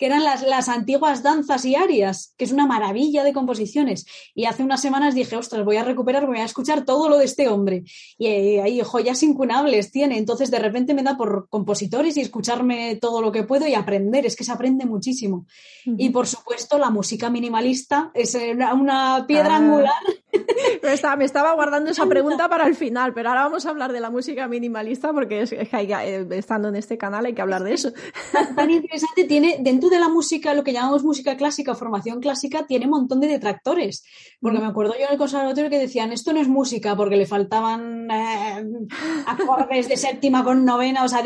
[0.00, 4.06] que eran las, las, antiguas danzas y arias, que es una maravilla de composiciones.
[4.34, 7.26] Y hace unas semanas dije, ostras, voy a recuperar, voy a escuchar todo lo de
[7.26, 7.84] este hombre.
[8.16, 10.16] Y eh, ahí joyas incunables tiene.
[10.16, 14.24] Entonces, de repente me da por compositores y escucharme todo lo que puedo y aprender.
[14.24, 15.44] Es que se aprende muchísimo.
[15.84, 19.58] Y por supuesto, la música minimalista es una, piedra ah.
[19.58, 20.02] angular.
[20.82, 23.92] Me estaba, me estaba, guardando esa pregunta para el final, pero ahora vamos a hablar
[23.92, 27.74] de la música minimalista porque es, eh, estando en este canal hay que hablar de
[27.74, 27.92] eso.
[28.56, 32.66] Tan interesante tiene dentro de la música, lo que llamamos música clásica o formación clásica,
[32.66, 34.04] tiene un montón de detractores.
[34.40, 37.26] Porque me acuerdo yo en el conservatorio que decían, esto no es música porque le
[37.26, 38.64] faltaban eh,
[39.26, 41.22] acordes de séptima con novena, o sea,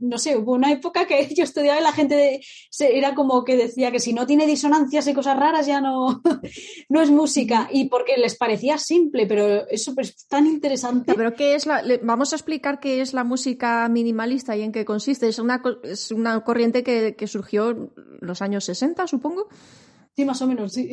[0.00, 2.40] no sé, hubo una época que yo estudiaba y la gente
[2.78, 6.22] era como que decía que si no tiene disonancias y cosas raras ya no,
[6.88, 7.68] no es música.
[7.70, 11.12] Y porque les parecía simple, pero eso es tan interesante.
[11.14, 14.84] Pero ¿qué es la, vamos a explicar qué es la música minimalista y en qué
[14.84, 15.28] consiste.
[15.28, 19.48] Es una, es una corriente que, que surgió los años 60, supongo.
[20.16, 20.88] Sí, más o menos, sí.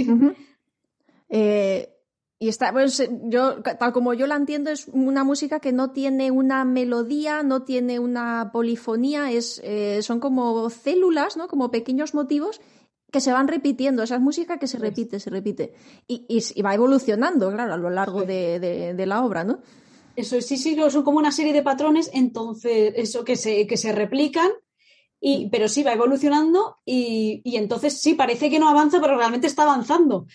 [1.30, 1.90] Eh,
[2.38, 6.32] y está, pues yo, tal como yo la entiendo, es una música que no tiene
[6.32, 11.48] una melodía, no tiene una polifonía, es, eh, son como células, ¿no?
[11.48, 12.62] Como pequeños motivos
[13.16, 14.04] que se van repitiendo.
[14.04, 15.74] Esa es música que se repite, se repite.
[16.06, 18.60] Y, y, va evolucionando, claro, a lo largo de,
[18.94, 19.60] de, la obra, ¿no?
[20.18, 23.94] Eso sí, sí, son como una serie de patrones, entonces, eso que se, que se
[23.94, 24.52] replican
[25.28, 29.48] y, pero sí va evolucionando y, y, entonces sí, parece que no avanza, pero realmente
[29.48, 30.28] está avanzando.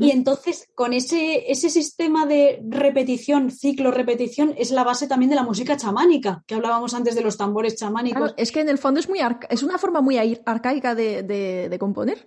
[0.00, 5.36] Y entonces con ese, ese sistema de repetición, ciclo, repetición, es la base también de
[5.36, 8.32] la música chamánica, que hablábamos antes de los tambores chamánicos.
[8.38, 9.18] es que en el fondo es, muy
[9.50, 12.26] es una forma muy arcaica de, de, de componer.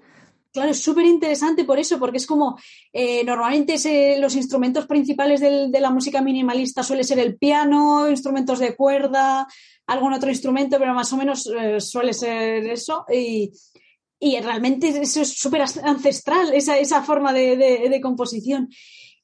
[0.52, 2.60] Claro, es súper interesante por eso, porque es como
[2.92, 8.76] eh, normalmente los instrumentos principales de la música minimalista suele ser el piano, instrumentos de
[8.76, 9.48] cuerda,
[9.88, 13.06] algún otro instrumento, pero más o menos eh, suele ser eso.
[13.12, 13.52] Y,
[14.20, 18.70] y, realmente eso es súper ancestral, esa, esa forma de, de, composición.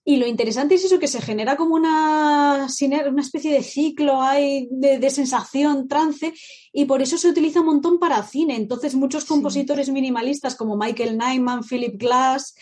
[0.09, 2.67] Y lo interesante es eso, que se genera como una,
[3.09, 6.33] una especie de ciclo hay de, de, sensación, trance,
[6.71, 8.55] y por eso se utiliza un montón para cine.
[8.55, 12.55] Entonces, muchos compositores minimalistas como Michael Nyman, Philip Glass,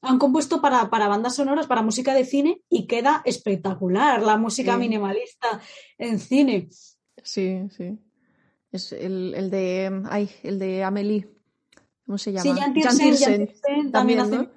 [0.00, 4.78] han compuesto para, para, bandas sonoras, para música de cine, y queda espectacular la música
[4.78, 5.60] minimalista
[5.98, 6.70] en cine.
[7.22, 7.98] Sí, sí.
[8.72, 10.02] Es el, el de.
[10.08, 11.28] Ay, el de Amelie.
[12.06, 12.42] ¿Cómo se llama?
[12.42, 13.50] Sí, Jan Tiersen,
[13.92, 14.48] también, hace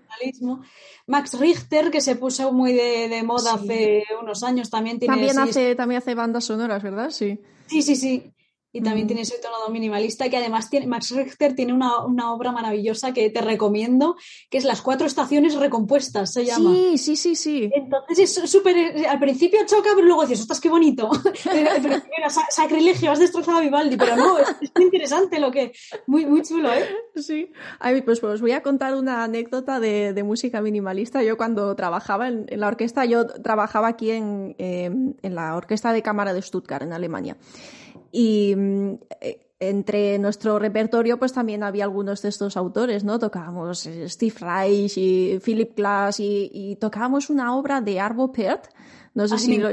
[1.07, 5.15] Max Richter, que se puso muy de, de moda hace unos años, también tiene...
[5.15, 7.09] También hace, también hace bandas sonoras, ¿verdad?
[7.11, 7.39] Sí.
[7.67, 8.31] Sí, sí, sí.
[8.71, 12.51] Y también tiene ese tono minimalista que además tiene, Max Richter tiene una, una, obra
[12.51, 14.15] maravillosa que te recomiendo,
[14.49, 16.71] que es Las cuatro estaciones recompuestas, se llama.
[16.71, 17.69] Sí, sí, sí, sí.
[17.73, 21.09] Entonces es súper, al principio choca, pero luego dices, ostras, qué bonito.
[22.49, 25.71] Sacrilegio, has destrozado a Vivaldi, pero no, es, muy interesante lo que,
[26.05, 26.87] muy, muy chulo, ¿eh?
[27.15, 27.51] Sí.
[27.79, 31.23] Ay, pues, pues os voy a contar una anécdota de, de música minimalista.
[31.23, 34.91] Yo cuando trabajaba en, en, la orquesta, yo trabajaba aquí en, eh,
[35.21, 37.37] en la Orquesta de Cámara de Stuttgart, en Alemania.
[38.11, 43.19] Y mm, eh, entre nuestro repertorio, pues también había algunos de estos autores, ¿no?
[43.19, 48.67] Tocábamos eh, Steve Reich y Philip Glass y, tocábamos una obra de Arvo Pärt.
[49.13, 49.69] No sé si lo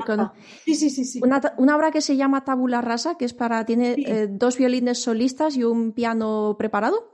[0.64, 1.20] sí, sí, sí, sí.
[1.22, 4.98] Una, una, obra que se llama Tabula Rasa, que es para, tiene eh, dos violines
[4.98, 7.12] solistas y un piano preparado.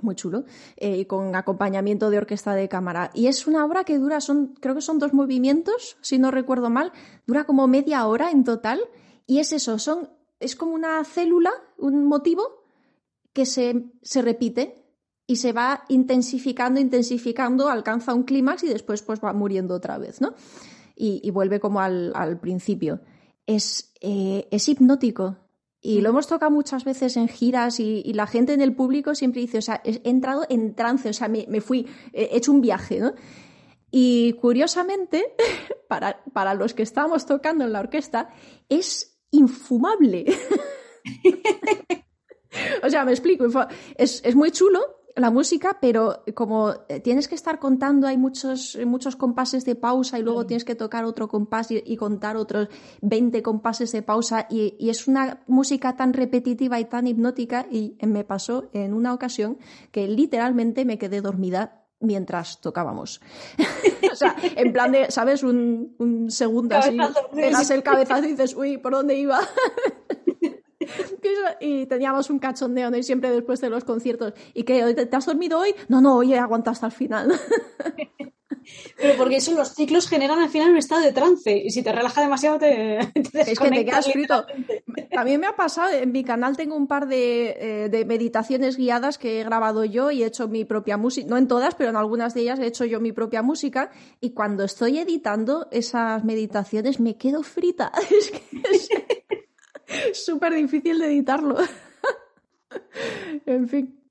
[0.00, 0.44] Muy chulo,
[0.80, 3.10] y con acompañamiento de orquesta de cámara.
[3.12, 6.70] Y es una obra que dura, son, creo que son dos movimientos, si no recuerdo
[6.70, 6.92] mal,
[7.26, 8.80] dura como media hora en total.
[9.26, 10.08] Y es eso, son
[10.42, 12.64] es como una célula, un motivo
[13.32, 14.82] que se, se repite
[15.26, 20.20] y se va intensificando, intensificando, alcanza un clímax y después pues va muriendo otra vez,
[20.20, 20.34] ¿no?
[20.94, 23.00] Y, vuelve como al, al principio.
[23.46, 25.36] Es, eh, es, hipnótico.
[25.80, 29.16] Y lo hemos tocado muchas veces en giras y, y, la gente en el público
[29.16, 32.52] siempre dice, o sea, he entrado en trance, o sea, me, me fui, he hecho
[32.52, 33.14] un viaje, ¿no?
[33.90, 35.34] Y curiosamente,
[35.88, 38.30] para, para los que estábamos tocando en la orquesta,
[38.68, 40.24] es infumable.
[42.82, 43.46] o sea, me explico.
[43.96, 44.80] Es, es, muy chulo
[45.16, 50.22] la música, pero como tienes que estar contando, hay muchos, muchos compases de pausa y
[50.22, 52.68] luego tienes que tocar otro compás y, contar otros
[53.02, 58.24] 20 compases de pausa y, es una música tan repetitiva y tan hipnótica y me
[58.24, 59.58] pasó en una ocasión
[59.90, 63.20] que literalmente me quedé dormida mientras tocábamos.
[64.12, 65.42] o sea, en plan de, ¿sabes?
[65.42, 66.96] Un, un segundo así,
[67.34, 69.40] pegas el cabezazo y dices, uy, ¿por dónde iba?
[71.60, 72.96] y teníamos un cachondeo, ¿no?
[72.96, 74.34] Y siempre después de los conciertos.
[74.54, 74.94] ¿Y qué?
[74.94, 75.74] ¿Te has dormido hoy?
[75.88, 77.32] No, no, hoy he aguantado hasta el final.
[78.96, 81.92] Pero porque eso, los ciclos generan al final un estado de trance y si te
[81.92, 82.98] relaja demasiado te,
[83.34, 84.46] Es que te quedas frito.
[85.10, 89.18] También me ha pasado, en mi canal tengo un par de, eh, de, meditaciones guiadas
[89.18, 91.96] que he grabado yo y he hecho mi propia música, no en todas, pero en
[91.96, 93.90] algunas de ellas he hecho yo mi propia música
[94.20, 97.92] y cuando estoy editando esas meditaciones me quedo frita.
[98.12, 98.88] Es que es,
[100.24, 101.56] súper difícil de editarlo.
[103.46, 104.01] en fin.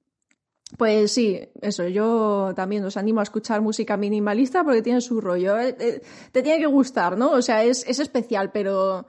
[0.82, 5.60] Pues sí, eso, yo también os animo a escuchar música minimalista porque tiene su rollo.
[5.60, 6.02] Eh, eh,
[6.32, 7.34] te tiene que gustar, ¿no?
[7.34, 9.06] O sea, es, especial, pero.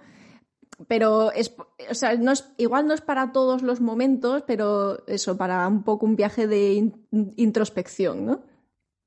[0.87, 1.55] Pero es,
[1.91, 5.83] o sea, no es, igual no es para todos los momentos, pero eso, para un
[5.83, 6.93] poco un viaje de
[7.37, 8.43] introspección, ¿no?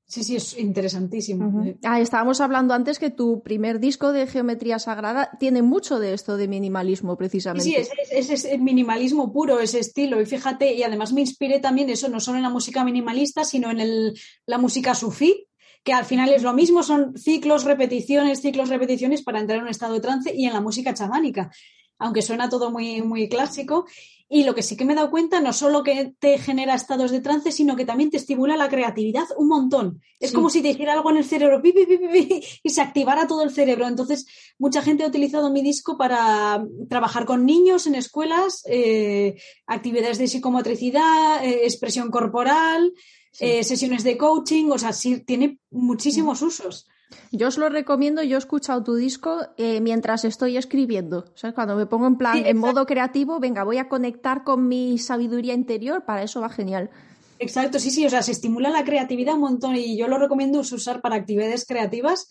[0.08, 1.64] Sí, sí, es interesantísimo.
[1.82, 6.36] ah, estábamos hablando antes que tu primer disco de Geometría Sagrada tiene mucho de esto
[6.36, 7.64] de minimalismo, precisamente.
[7.64, 10.20] Sí, es, es, minimalismo puro, ese estilo.
[10.20, 13.68] Y fíjate, y además me inspiré también eso, no solo en la música minimalista, sino
[13.72, 15.48] en el, la música sufí,
[15.82, 19.70] que al final es lo mismo, son ciclos, repeticiones, ciclos, repeticiones para entrar en un
[19.70, 21.50] estado de trance, y en la música chamánica
[21.98, 23.86] aunque suena todo muy, muy clásico.
[24.28, 27.12] Y lo que sí que me he dado cuenta, no solo que te genera estados
[27.12, 30.02] de trance, sino que también te estimula la creatividad un montón.
[30.18, 33.86] Es como si te hiciera algo en el cerebro y se activara todo el cerebro.
[33.86, 34.26] Entonces,
[34.58, 40.26] mucha gente ha utilizado mi disco para trabajar con niños en escuelas, eh, actividades de
[40.26, 42.92] psicomotricidad, eh, expresión corporal,
[43.38, 46.88] eh, sesiones de coaching, o sea, sí, tiene muchísimos usos.
[47.32, 51.24] Yo os lo recomiendo, yo he escuchado tu disco eh, mientras estoy escribiendo.
[51.54, 55.54] Cuando me pongo en plan, en modo creativo, venga, voy a conectar con mi sabiduría
[55.54, 56.90] interior, para eso va genial.
[57.38, 60.60] Exacto, sí, sí, o sea, se estimula la creatividad un montón y yo lo recomiendo
[60.60, 62.28] usar para actividades creativas,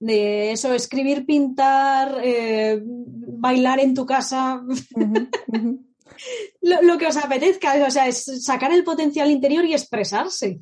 [0.00, 4.62] de eso, escribir, pintar, eh, bailar en tu casa,
[6.62, 10.60] Lo, lo, que os apetezca, o sea, es sacar el potencial interior y expresarse.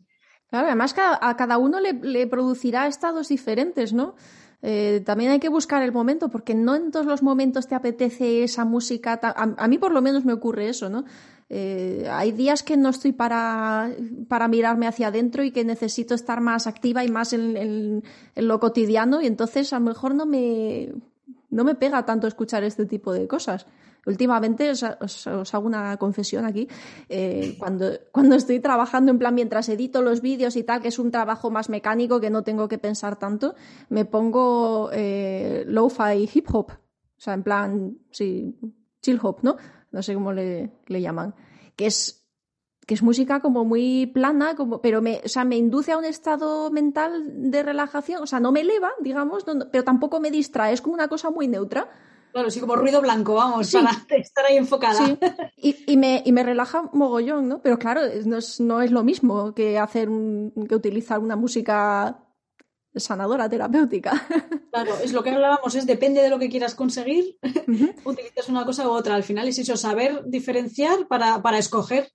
[0.51, 4.15] Claro, además a cada uno le, producirá estados diferentes, ¿no?
[4.63, 8.45] Eh, también hay que buscar el momento, porque no en todos los momentos te apetece
[8.45, 9.21] esa música.
[9.23, 11.05] A, mí por lo menos me ocurre eso, ¿no?
[11.49, 13.91] Eh, hay días que no estoy para,
[14.29, 18.03] para, mirarme hacia adentro y que necesito estar más activa y más en, en,
[18.35, 20.93] lo cotidiano y entonces a lo mejor no me,
[21.51, 23.67] no me pega tanto escuchar este tipo de cosas.
[24.07, 24.85] Últimamente os,
[25.55, 26.69] hago una confesión aquí.
[27.09, 30.99] Eh, cuando, cuando estoy trabajando, en plan, mientras edito los vídeos y tal, que es
[31.01, 33.57] un trabajo más mecánico que no tengo que pensar tanto,
[33.89, 36.71] me pongo eh, lo-fi hip hop.
[36.71, 38.55] O sea, en plan, sí,
[39.03, 39.57] chill hop, ¿no?
[39.91, 41.35] No sé cómo le, llaman.
[41.75, 42.23] Que es
[42.87, 46.05] que es música como muy plana, como, pero me, o sea, me induce a un
[46.05, 50.81] estado mental de relajación, o sea, no me eleva, digamos, pero tampoco me distrae, es
[50.81, 51.89] como una cosa muy neutra.
[52.37, 55.07] Claro, sí, como ruido blanco, vamos, para estar ahí enfocada.
[55.57, 55.85] Sí.
[55.87, 57.63] Y, me, y me relaja mogollón, ¿no?
[57.63, 60.11] Pero claro, no es, no es lo mismo que hacer
[60.69, 62.19] que utilizar una música
[62.95, 64.13] sanadora, terapéutica.
[64.71, 67.39] Claro, es lo que hablábamos, es depende de lo que quieras conseguir,
[68.05, 69.15] utilizas una cosa u otra.
[69.15, 72.13] Al final es eso, saber diferenciar para, para escoger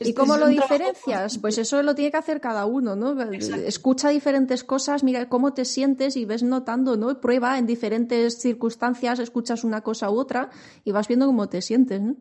[0.00, 1.38] ¿Y cómo lo diferencias?
[1.38, 3.20] Pues eso lo tiene que hacer cada uno, ¿no?
[3.22, 7.20] Escucha diferentes cosas, mira cómo te sientes y ves notando, ¿no?
[7.20, 10.50] Prueba en diferentes circunstancias, escuchas una cosa u otra
[10.84, 12.16] y vas viendo cómo te sientes, ¿no?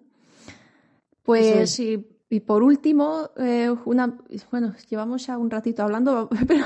[1.24, 4.18] Pues y, por último, eh, una,
[4.52, 6.66] bueno, llevamos ya un ratito hablando, pero,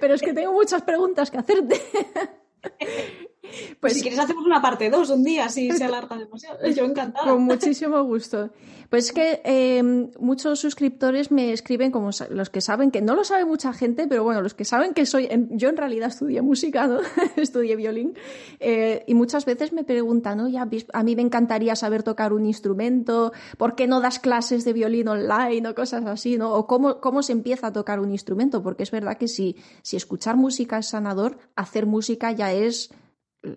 [0.00, 1.80] pero es que tengo muchas preguntas que hacerte.
[3.80, 6.58] Pues si quieres hacemos una parte 2 un día si se alarga demasiado.
[6.68, 7.30] Yo encantada.
[7.30, 8.50] Con muchísimo gusto.
[8.90, 13.24] Pues es que em, muchos suscriptores me escriben como los que saben, que no lo
[13.24, 16.86] sabe mucha gente, pero bueno, los que saben que soy, yo en realidad estudié música,
[16.86, 17.00] ¿no?
[17.36, 18.14] estudié violín,
[18.60, 23.32] eh, y muchas veces me preguntan, oye, a mí me encantaría saber tocar un instrumento,
[23.58, 26.54] ¿por qué no das clases de violín online o cosas así, ¿no?
[26.54, 29.96] O cómo, cómo se empieza a tocar un instrumento, porque es verdad que si, si
[29.96, 32.90] escuchar música es sanador, hacer música ya es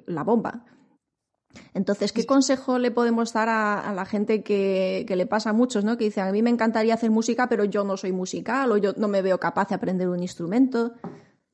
[0.06, 0.66] la bomba.
[1.74, 5.98] Entonces, ¿qué consejo le podemos dar a, la gente que, le pasa a muchos, ¿no?
[5.98, 8.94] Que dicen, a mí me encantaría hacer música, pero yo no soy musical o yo
[8.98, 10.94] no me veo capaz de aprender un instrumento.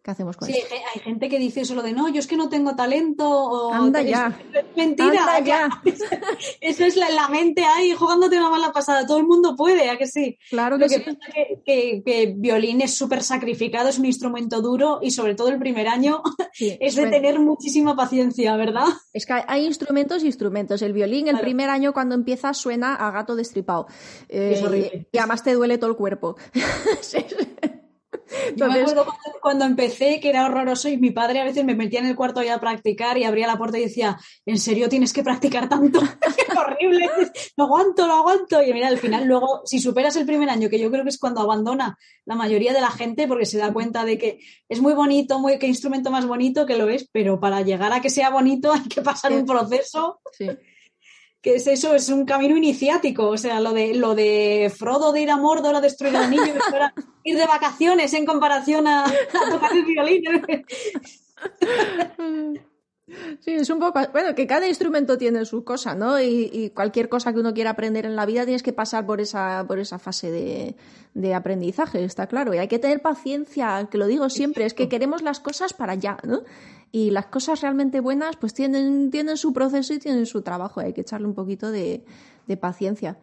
[0.05, 0.67] ¿Qué hacemos con sí, eso?
[0.93, 3.27] hay gente que dice solo de no, yo es que no tengo talento.
[3.27, 4.39] O, Anda ya.
[4.53, 5.09] Es mentira.
[5.09, 5.69] Anda ya.
[6.61, 9.07] Eso es la, la, mente ahí jugándote una mala pasada.
[9.07, 10.37] Todo el mundo puede, ¿a que sí?
[10.51, 11.01] Claro que Lo que sí.
[11.01, 15.47] pasa que, que, que violín es súper sacrificado, es un instrumento duro y sobre todo
[15.49, 16.21] el primer año
[16.53, 18.85] Sí, es de tener muchísima paciencia, ¿verdad?
[19.11, 20.83] Es que hay instrumentos y instrumentos.
[20.83, 21.45] El violín, el Claro.
[21.45, 23.87] primer año cuando empieza, suena a gato destripado.
[24.29, 25.07] Eh, Es horrible.
[25.11, 26.35] y además te duele todo el cuerpo.
[28.55, 31.75] Yo me acuerdo cuando, cuando empecé que era horroroso y mi padre a veces me
[31.75, 34.89] metía en el cuarto ya a practicar y abría la puerta y decía, ¿en serio
[34.89, 35.99] tienes que practicar tanto?
[36.35, 37.09] ¡Qué horrible!
[37.57, 38.61] Lo aguanto, lo aguanto.
[38.61, 41.19] Y mira, al final luego, si superas el primer año, que yo creo que es
[41.19, 44.93] cuando abandona la mayoría de la gente porque se da cuenta de que es muy
[44.93, 48.29] bonito, muy, qué instrumento más bonito que lo es, pero para llegar a que sea
[48.29, 49.37] bonito hay que pasar Sí.
[49.37, 50.49] un proceso sí.
[51.45, 53.27] Que es eso, es un camino iniciático.
[53.27, 56.55] O sea, lo de, lo de Frodo de ir a Mordor a destruir el anillo,
[56.73, 56.91] era
[57.23, 60.23] ir de vacaciones en comparación a, a tocar el violín.
[63.39, 63.99] Sí, es un poco.
[64.11, 66.19] Bueno, que cada instrumento tiene su cosa, ¿no?
[66.19, 69.21] Y, y cualquier cosa que uno quiera aprender en la vida tienes que pasar por
[69.21, 70.75] esa, por esa fase de,
[71.13, 72.55] de aprendizaje, está claro.
[72.55, 75.93] Y hay que tener paciencia, que lo digo siempre, es que queremos las cosas para
[75.93, 76.41] allá, ¿no?
[76.95, 80.79] Y las cosas realmente buenas, pues tienen, tienen su proceso y tienen su trabajo.
[80.79, 82.05] hay que echarle un poquito de,
[82.47, 83.19] de paciencia.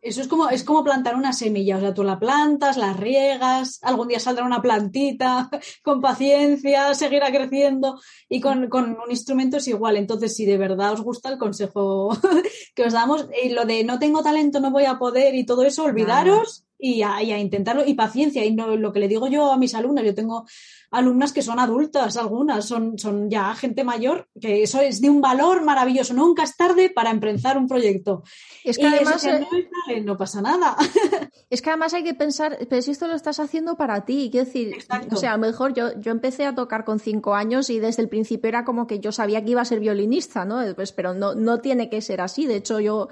[0.00, 1.78] Eso es como, es como plantar una semilla.
[1.78, 5.50] O sea, tú la plantas, la riegas, algún día saldrá una plantita,
[5.82, 8.00] con paciencia, seguirá creciendo.
[8.28, 9.96] Y con, con un instrumento es igual.
[9.96, 12.16] Entonces, si de verdad os gusta el consejo
[12.76, 15.64] que os damos, y lo de no tengo talento, no voy a poder y todo
[15.64, 17.84] eso, olvidaros y a, y a intentarlo.
[17.86, 18.44] Y paciencia.
[18.44, 20.44] Y no, lo que le digo yo a mis alumnas, yo tengo
[20.90, 25.20] alumnas que son adultas, algunas son, son ya gente mayor, que eso es de un
[25.22, 26.12] valor maravilloso.
[26.12, 28.24] Nunca es tarde para empezar un proyecto.
[28.64, 29.24] Es que Y además.
[29.24, 30.76] eh, no, es tarde, no pasa nada.
[31.50, 34.46] Es que además hay que pensar, pero si esto lo estás haciendo para ti, quiero
[34.46, 35.16] decir, Exacto.
[35.16, 38.00] o sea, a lo mejor yo, yo empecé a tocar con cinco años y desde
[38.00, 40.62] el principio era como que yo sabía que iba a ser violinista, ¿no?
[40.74, 42.46] Pues, pero no, no tiene que ser así.
[42.46, 43.08] De hecho, yo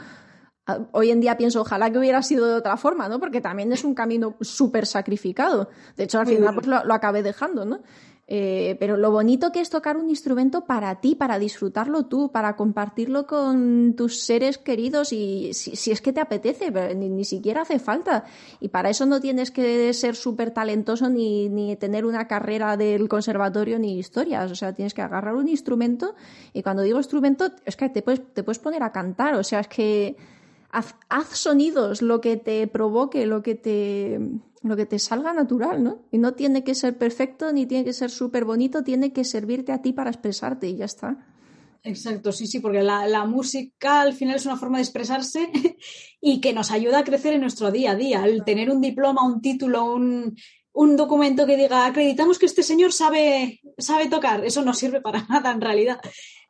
[0.93, 3.19] hoy en día pienso, ojalá que hubiera sido de otra forma, ¿no?
[3.19, 5.69] Porque también es un camino súper sacrificado.
[5.97, 7.81] De hecho, al final pues lo, lo acabé dejando, ¿no?
[8.33, 12.55] Eh, pero lo bonito que es tocar un instrumento para ti, para disfrutarlo tú, para
[12.55, 17.25] compartirlo con tus seres queridos y si, si es que te apetece, pero ni, ni
[17.25, 18.23] siquiera hace falta.
[18.61, 23.09] Y para eso no tienes que ser súper talentoso ni, ni tener una carrera del
[23.09, 24.49] conservatorio ni historias.
[24.53, 26.15] O sea, tienes que agarrar un instrumento
[26.53, 29.35] y cuando digo instrumento es que te puedes, te puedes poner a cantar.
[29.35, 30.17] O sea, es que
[30.71, 34.21] haz, haz sonidos, lo que te provoque, lo que te,
[34.63, 36.03] lo que te salga natural, ¿no?
[36.11, 39.73] Y no tiene que ser perfecto ni tiene que ser súper bonito, tiene que servirte
[39.73, 41.27] a ti para expresarte y ya está.
[41.83, 45.51] Exacto, sí, sí, porque la, la música al final es una forma de expresarse
[46.21, 48.25] y que nos ayuda a crecer en nuestro día a día.
[48.25, 50.37] El tener un diploma, un título, un,
[50.73, 55.25] un documento que diga acreditamos que este señor sabe, sabe tocar, eso no sirve para
[55.29, 56.01] nada en realidad.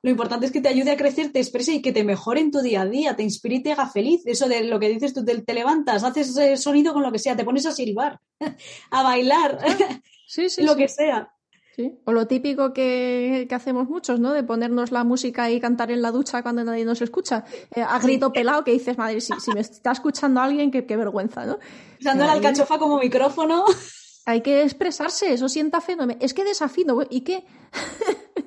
[0.02, 2.50] Lo importante es que te ayude a crecer, te exprese y que te mejore en
[2.50, 4.22] tu día a día, te inspire y te haga feliz.
[4.24, 7.36] Eso de lo que dices tú, te, te levantas, haces sonido con lo que sea,
[7.36, 8.18] te pones a silbar,
[8.90, 9.58] a bailar,
[10.26, 10.78] Sí, sí, lo sí.
[10.78, 11.34] que sea.
[11.76, 11.92] Sí.
[12.04, 14.32] O lo típico que, que hacemos muchos, ¿no?
[14.32, 17.44] De ponernos la música y cantar en la ducha cuando nadie nos escucha.
[17.74, 20.96] Eh, a grito pelado que dices, madre, si, si me está escuchando alguien, qué, qué
[20.96, 21.58] vergüenza, ¿no?
[22.00, 23.64] Usando la alcachofa como micrófono.
[24.26, 26.18] Hay que expresarse, eso sienta fenómeno.
[26.22, 27.44] Es que desafino, ¿y qué?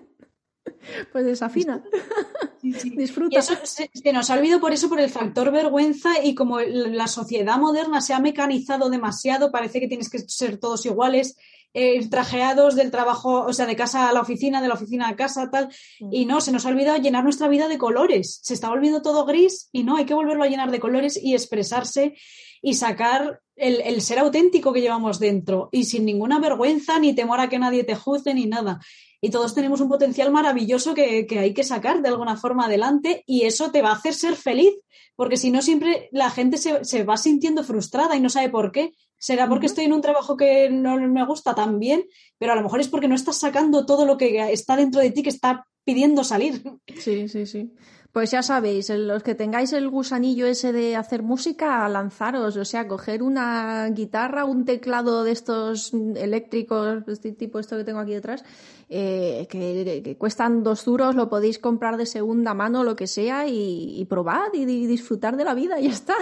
[1.12, 1.84] pues desafina,
[2.62, 3.40] Y disfruta.
[3.40, 7.08] eso se, se nos ha olvidado por eso, por el factor vergüenza y como la
[7.08, 11.36] sociedad moderna se ha mecanizado demasiado, parece que tienes que ser todos iguales,
[11.76, 15.16] eh, trajeados del trabajo, o sea, de casa a la oficina, de la oficina a
[15.16, 15.70] casa, tal.
[16.12, 18.40] Y no, se nos ha olvidado llenar nuestra vida de colores.
[18.44, 21.34] Se está volviendo todo gris y no, hay que volverlo a llenar de colores y
[21.34, 22.16] expresarse
[22.62, 27.40] y sacar el, el ser auténtico que llevamos dentro y sin ninguna vergüenza ni temor
[27.40, 28.80] a que nadie te juzgue ni nada.
[29.26, 33.24] Y todos tenemos un potencial maravilloso que, que hay que sacar de alguna forma adelante
[33.26, 34.74] y eso te va a hacer ser feliz,
[35.16, 38.74] porque si no siempre la gente se, se va sintiendo frustrada y no sabe por
[38.74, 38.92] qué.
[39.18, 42.04] Será porque estoy en un trabajo que no me gusta tan bien,
[42.38, 45.12] pero a lo mejor es porque no estás sacando todo lo que está dentro de
[45.12, 46.62] ti que está pidiendo salir.
[47.00, 47.72] Sí, sí, sí.
[48.14, 52.88] Pues ya sabéis, los que tengáis el gusanillo ese de hacer música, lanzaros, o sea,
[52.88, 58.46] coger una guitarra, un teclado de estos eléctricos, este tipo esto que tengo aquí detrás,
[58.88, 63.48] eh, que, que cuestan dos duros, lo podéis comprar de segunda mano, lo que sea,
[63.48, 66.16] y, y probad y, y disfrutar de la vida, y ya está.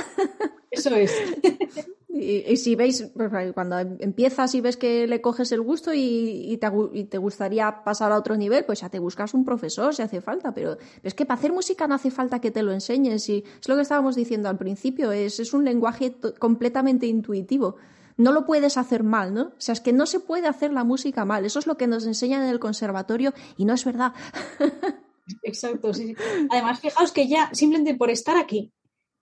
[0.72, 1.12] Eso es.
[2.14, 6.52] Y, y si veis, pues, cuando empiezas y ves que le coges el gusto y,
[6.52, 6.70] y te,
[7.06, 10.54] te gustaría pasar a otro nivel, pues ya te buscas un profesor si hace falta.
[10.54, 13.30] Pero, es que para hacer música no hace falta que te lo enseñes.
[13.30, 17.78] Y es lo que estábamos diciendo al principio, es, es un lenguaje completamente intuitivo.
[18.18, 19.44] no lo puedes hacer mal, ¿no?
[19.44, 21.46] O sea, es que no se puede hacer la música mal.
[21.46, 24.14] Eso es lo que nos enseñan en el conservatorio y no es verdad.
[25.44, 26.16] Exacto, sí,
[26.50, 28.74] Además, fijaos que ya simplemente por estar aquí,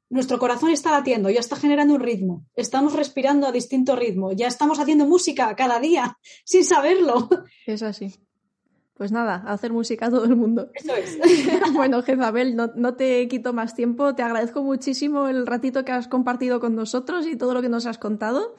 [0.10, 4.48] nuestro corazón está latiendo, ya está generando un ritmo, estamos respirando a distinto ritmo, ya
[4.48, 7.30] estamos haciendo música cada día sin saberlo.
[7.66, 8.16] Es así.
[8.96, 10.72] Pues nada, a hacer música a todo el mundo.
[10.74, 11.18] Eso es.
[11.74, 14.14] bueno, Jezabel, no, no, te quito más tiempo.
[14.14, 17.86] Te agradezco muchísimo el ratito que has compartido con nosotros y todo lo que nos
[17.86, 18.56] has contado.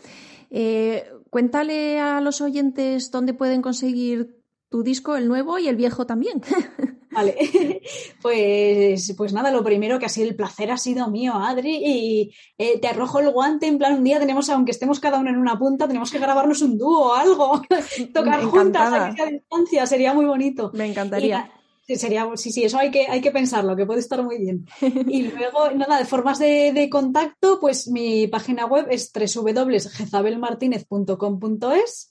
[0.48, 4.40] Eh, cuéntale a los oyentes dónde pueden conseguir
[4.70, 6.40] tu disco, el nuevo y el viejo también.
[7.10, 7.36] Vale,
[8.22, 12.78] pues, pues nada, lo primero que así el placer ha sido mío, Adri, y eh,
[12.78, 15.58] te arrojo el guante, en plan un día tenemos, aunque estemos cada uno en una
[15.58, 17.62] punta, tenemos que grabarnos un dúo o algo,
[18.14, 20.70] tocar juntas a distancia, sería muy bonito.
[20.74, 21.50] Me encantaría.
[21.86, 24.66] Sí, sería, sí, sí, eso hay que, hay que pensarlo, que puede estar muy bien.
[24.80, 32.10] Y luego, nada, de formas de, de contacto, pues mi página web es www.jezabelmartinez.com.es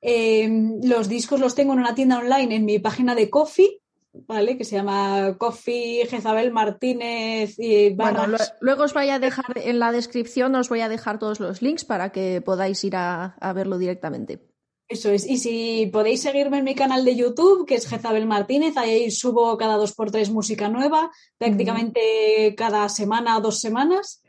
[0.00, 3.80] Em, los discos los tengo en una tienda online en mi página de Coffee,
[4.26, 4.56] ¿vale?
[4.56, 8.26] Que se llama Coffee Jezabel Martínez y Bueno,
[8.60, 11.84] luego os voy a dejar en la descripción, os voy a dejar todos los links
[11.84, 14.40] para que podáis ir a, verlo directamente.
[14.88, 15.26] Eso es.
[15.26, 19.56] Y si podéis seguirme en mi canal de YouTube, que es Jezabel Martínez, ahí subo
[19.56, 24.22] cada dos por tres música nueva, prácticamente cada semana o dos semanas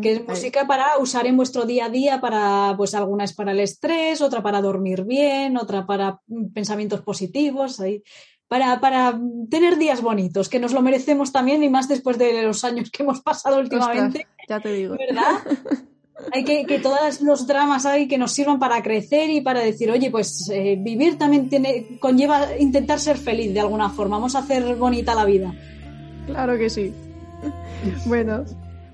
[0.00, 3.52] que es música para usar en vuestro día a día para, pues alguna es para
[3.52, 8.02] el estrés, otra para dormir bien, otra para mm, pensamientos positivos, ahí,
[8.48, 9.18] para, para
[9.50, 13.02] tener días bonitos, que nos lo merecemos también y más después de los años que
[13.02, 14.26] hemos pasado últimamente.
[14.48, 14.96] ya te digo.
[14.96, 15.42] ¿Verdad?
[16.32, 19.90] hay que, que todos los dramas hay que nos sirvan para crecer y para decir,
[19.90, 24.16] oye, pues eh, vivir también tiene, conlleva intentar ser feliz de alguna forma.
[24.16, 25.54] Vamos a hacer bonita la vida.
[26.26, 26.92] Claro que sí.
[28.06, 28.44] Bueno,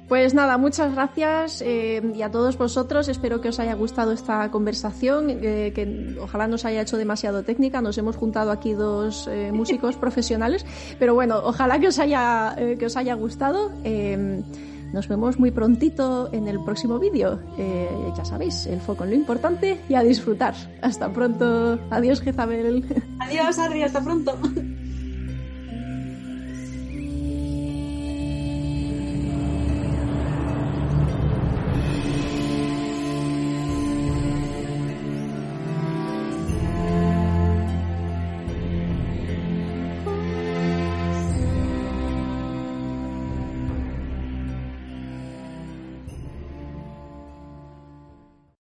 [0.09, 3.09] pues nada, muchas gracias eh, y a todos vosotros.
[3.09, 7.43] Espero que os haya gustado esta conversación, eh, que ojalá no os haya hecho demasiado
[7.43, 7.81] técnica.
[7.81, 10.67] Nos hemos juntado aquí dos eh, músicos profesionales,
[10.99, 13.71] pero bueno, ojalá que os haya, que os haya gustado.
[14.93, 17.41] nos vemos muy prontito en el próximo vídeo.
[18.17, 20.55] ya sabéis, el foco en lo importante y a disfrutar.
[20.83, 21.79] Hasta pronto.
[21.91, 22.85] Adiós, Jezabel.
[23.21, 23.83] Adiós, Adri.
[23.83, 24.39] Hasta pronto.